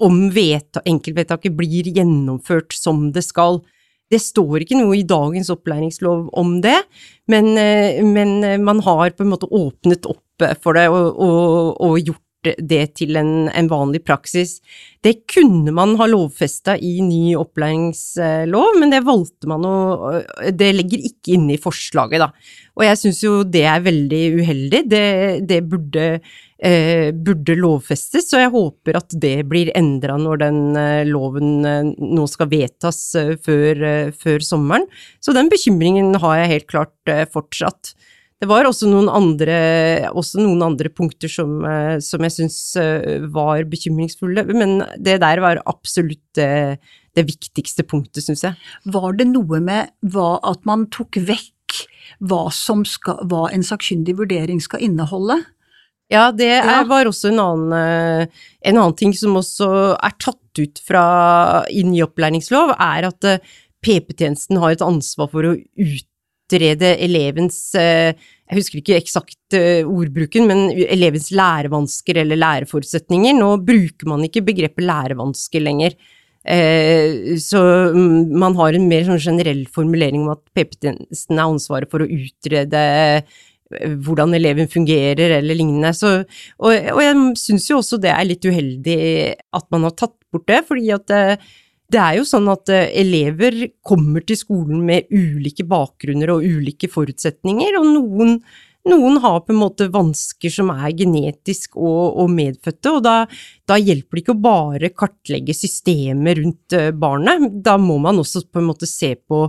[0.00, 3.60] om enkeltvedtaket blir gjennomført som det skal.
[4.10, 6.78] Det står ikke noe i dagens opplæringslov om det,
[7.28, 7.52] men,
[8.14, 12.82] men man har på en måte åpnet opp for det og, og, og gjort det
[12.98, 14.58] til en, en, vanlig praksis.
[15.04, 19.76] Det kunne man ha lovfesta i ny opplæringslov, men det valgte man å
[20.56, 22.30] Det ligger ikke inne i forslaget, da.
[22.78, 24.82] Og jeg syns jo det er veldig uheldig.
[24.88, 25.04] Det,
[25.48, 26.06] det burde,
[26.56, 31.90] eh, burde, lovfestes, og jeg håper at det blir endra når den eh, loven eh,
[31.90, 34.88] nå skal vedtas eh, før, eh, før, sommeren.
[35.20, 37.94] Så den bekymringen har jeg helt klart eh, fortsatt.
[38.40, 39.56] Det var også noen andre,
[40.16, 45.42] også noen andre punkter som, eh, som jeg syns eh, var bekymringsfulle, men det der
[45.44, 46.80] var absolutt det,
[47.18, 48.56] det viktigste punktet, syns jeg.
[48.88, 51.84] Var det noe med hva, at man tok vekk
[52.24, 55.36] hva, skal, hva en sakkyndig vurdering skal inneholde?
[56.10, 59.68] Ja, det er, var også en annen, eh, en annen, ting som også
[60.00, 61.04] er tatt ut fra
[61.68, 63.28] i ny opplæringslov, er at
[63.84, 66.06] PP-tjenesten har et ansvar for å ut
[66.50, 68.14] utrede elevens eh,
[68.50, 73.36] Jeg husker ikke eksakt eh, ordbruken, men elevens lærevansker eller læreforutsetninger.
[73.38, 75.94] Nå bruker man ikke begrepet lærevansker lenger.
[76.42, 77.62] Eh, så
[77.94, 82.10] mm, man har en mer sånn generell formulering om at PP-tjenesten er ansvaret for å
[82.10, 82.82] utrede
[83.70, 85.92] hvordan eleven fungerer eller lignende.
[85.94, 86.16] Så,
[86.58, 89.00] og, og jeg syns jo også det er litt uheldig
[89.54, 91.14] at man har tatt bort det, fordi at
[91.90, 96.90] det er jo sånn at eh, elever kommer til skolen med ulike bakgrunner og ulike
[96.90, 98.36] forutsetninger, og noen,
[98.90, 103.16] noen har på en måte vansker som er genetisk og, og medfødte, og da,
[103.68, 108.46] da, hjelper det ikke å bare kartlegge systemet rundt eh, barnet, da må man også
[108.46, 109.48] på en måte se på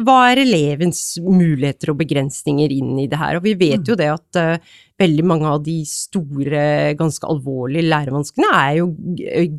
[0.00, 3.36] hva er elevens muligheter og begrensninger inn i det her?
[3.36, 4.00] Og vi vet jo mm.
[4.00, 6.62] det at uh, veldig mange av de store,
[6.96, 8.88] ganske alvorlige lærevanskene er jo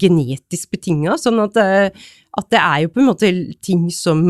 [0.02, 2.10] genetisk betinga, sånn at, uh,
[2.40, 3.30] at, det er jo på en måte
[3.62, 4.24] ting som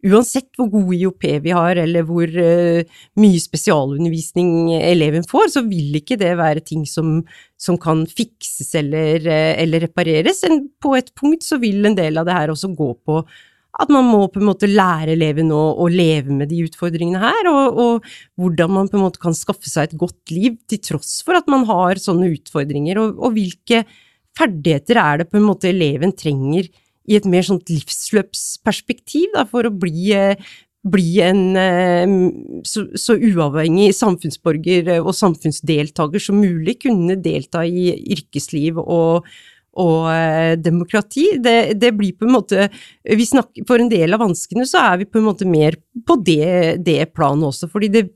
[0.00, 6.00] uansett hvor god IOP vi har, eller hvor uh, mye spesialundervisning eleven får, så vil
[6.00, 7.18] ikke det være ting som,
[7.60, 10.40] som kan fikses eller, eller repareres.
[10.48, 13.20] En, på et punkt så vil en del av det her også gå på
[13.78, 17.50] at man må på en måte lære eleven å, å leve med de utfordringene her,
[17.50, 18.08] og, og,
[18.40, 21.50] hvordan man på en måte kan skaffe seg et godt liv til tross for at
[21.50, 23.84] man har sånne utfordringer, og, og hvilke
[24.38, 26.70] ferdigheter er det på en måte eleven trenger
[27.10, 30.50] i et mer sånt livsløpsperspektiv, da, for å bli, eh,
[30.86, 32.16] bli en eh,
[32.66, 39.30] så, så, uavhengig samfunnsborger og samfunnsdeltaker som mulig, kunne delta i yrkesliv og,
[39.78, 41.26] og eh, demokrati.
[41.42, 42.68] Det, det, blir på en måte
[43.04, 46.82] snakker, For en del av vanskene så er vi på en måte mer på det,
[46.86, 48.06] det planet også, fordi det,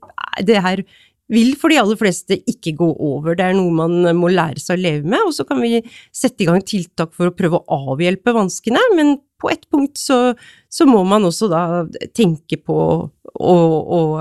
[0.43, 0.83] det her
[1.31, 3.33] vil for de aller fleste ikke gå over.
[3.37, 5.79] Det er noe man må lære seg å leve med, og så kan vi
[6.13, 10.35] sette i gang tiltak for å prøve å avhjelpe vanskene, men på et punkt så,
[10.71, 11.63] så må man også da
[12.15, 12.77] tenke på
[13.35, 14.11] og, og,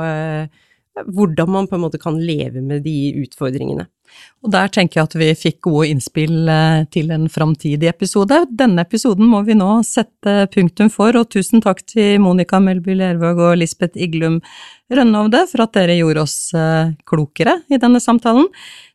[1.03, 3.89] hvordan man på en måte kan leve med de utfordringene.
[4.45, 8.43] Og der tenker jeg at vi fikk gode innspill eh, til en framtidig episode.
[8.53, 13.41] Denne episoden må vi nå sette punktum for, og tusen takk til Monica Melby Lervåg
[13.41, 14.41] og Lisbeth Iglum
[14.93, 18.51] Rønnovde for at dere gjorde oss eh, klokere i denne samtalen.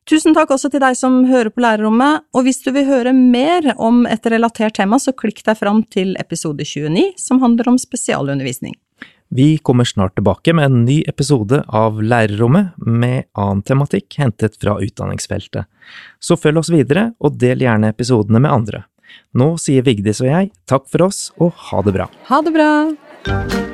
[0.08, 3.74] Tusen takk også til deg som hører på lærerrommet, og hvis du vil høre mer
[3.76, 8.78] om et relatert tema, så klikk deg fram til episode 29, som handler om spesialundervisning.
[9.32, 14.74] Vi kommer snart tilbake med en ny episode av Lærerrommet med annen tematikk hentet fra
[14.82, 15.70] utdanningsfeltet.
[16.18, 18.84] Så følg oss videre, og del gjerne episodene med andre.
[19.30, 22.10] Nå sier Vigdis og jeg takk for oss, og ha det bra.
[22.26, 23.69] Ha det bra!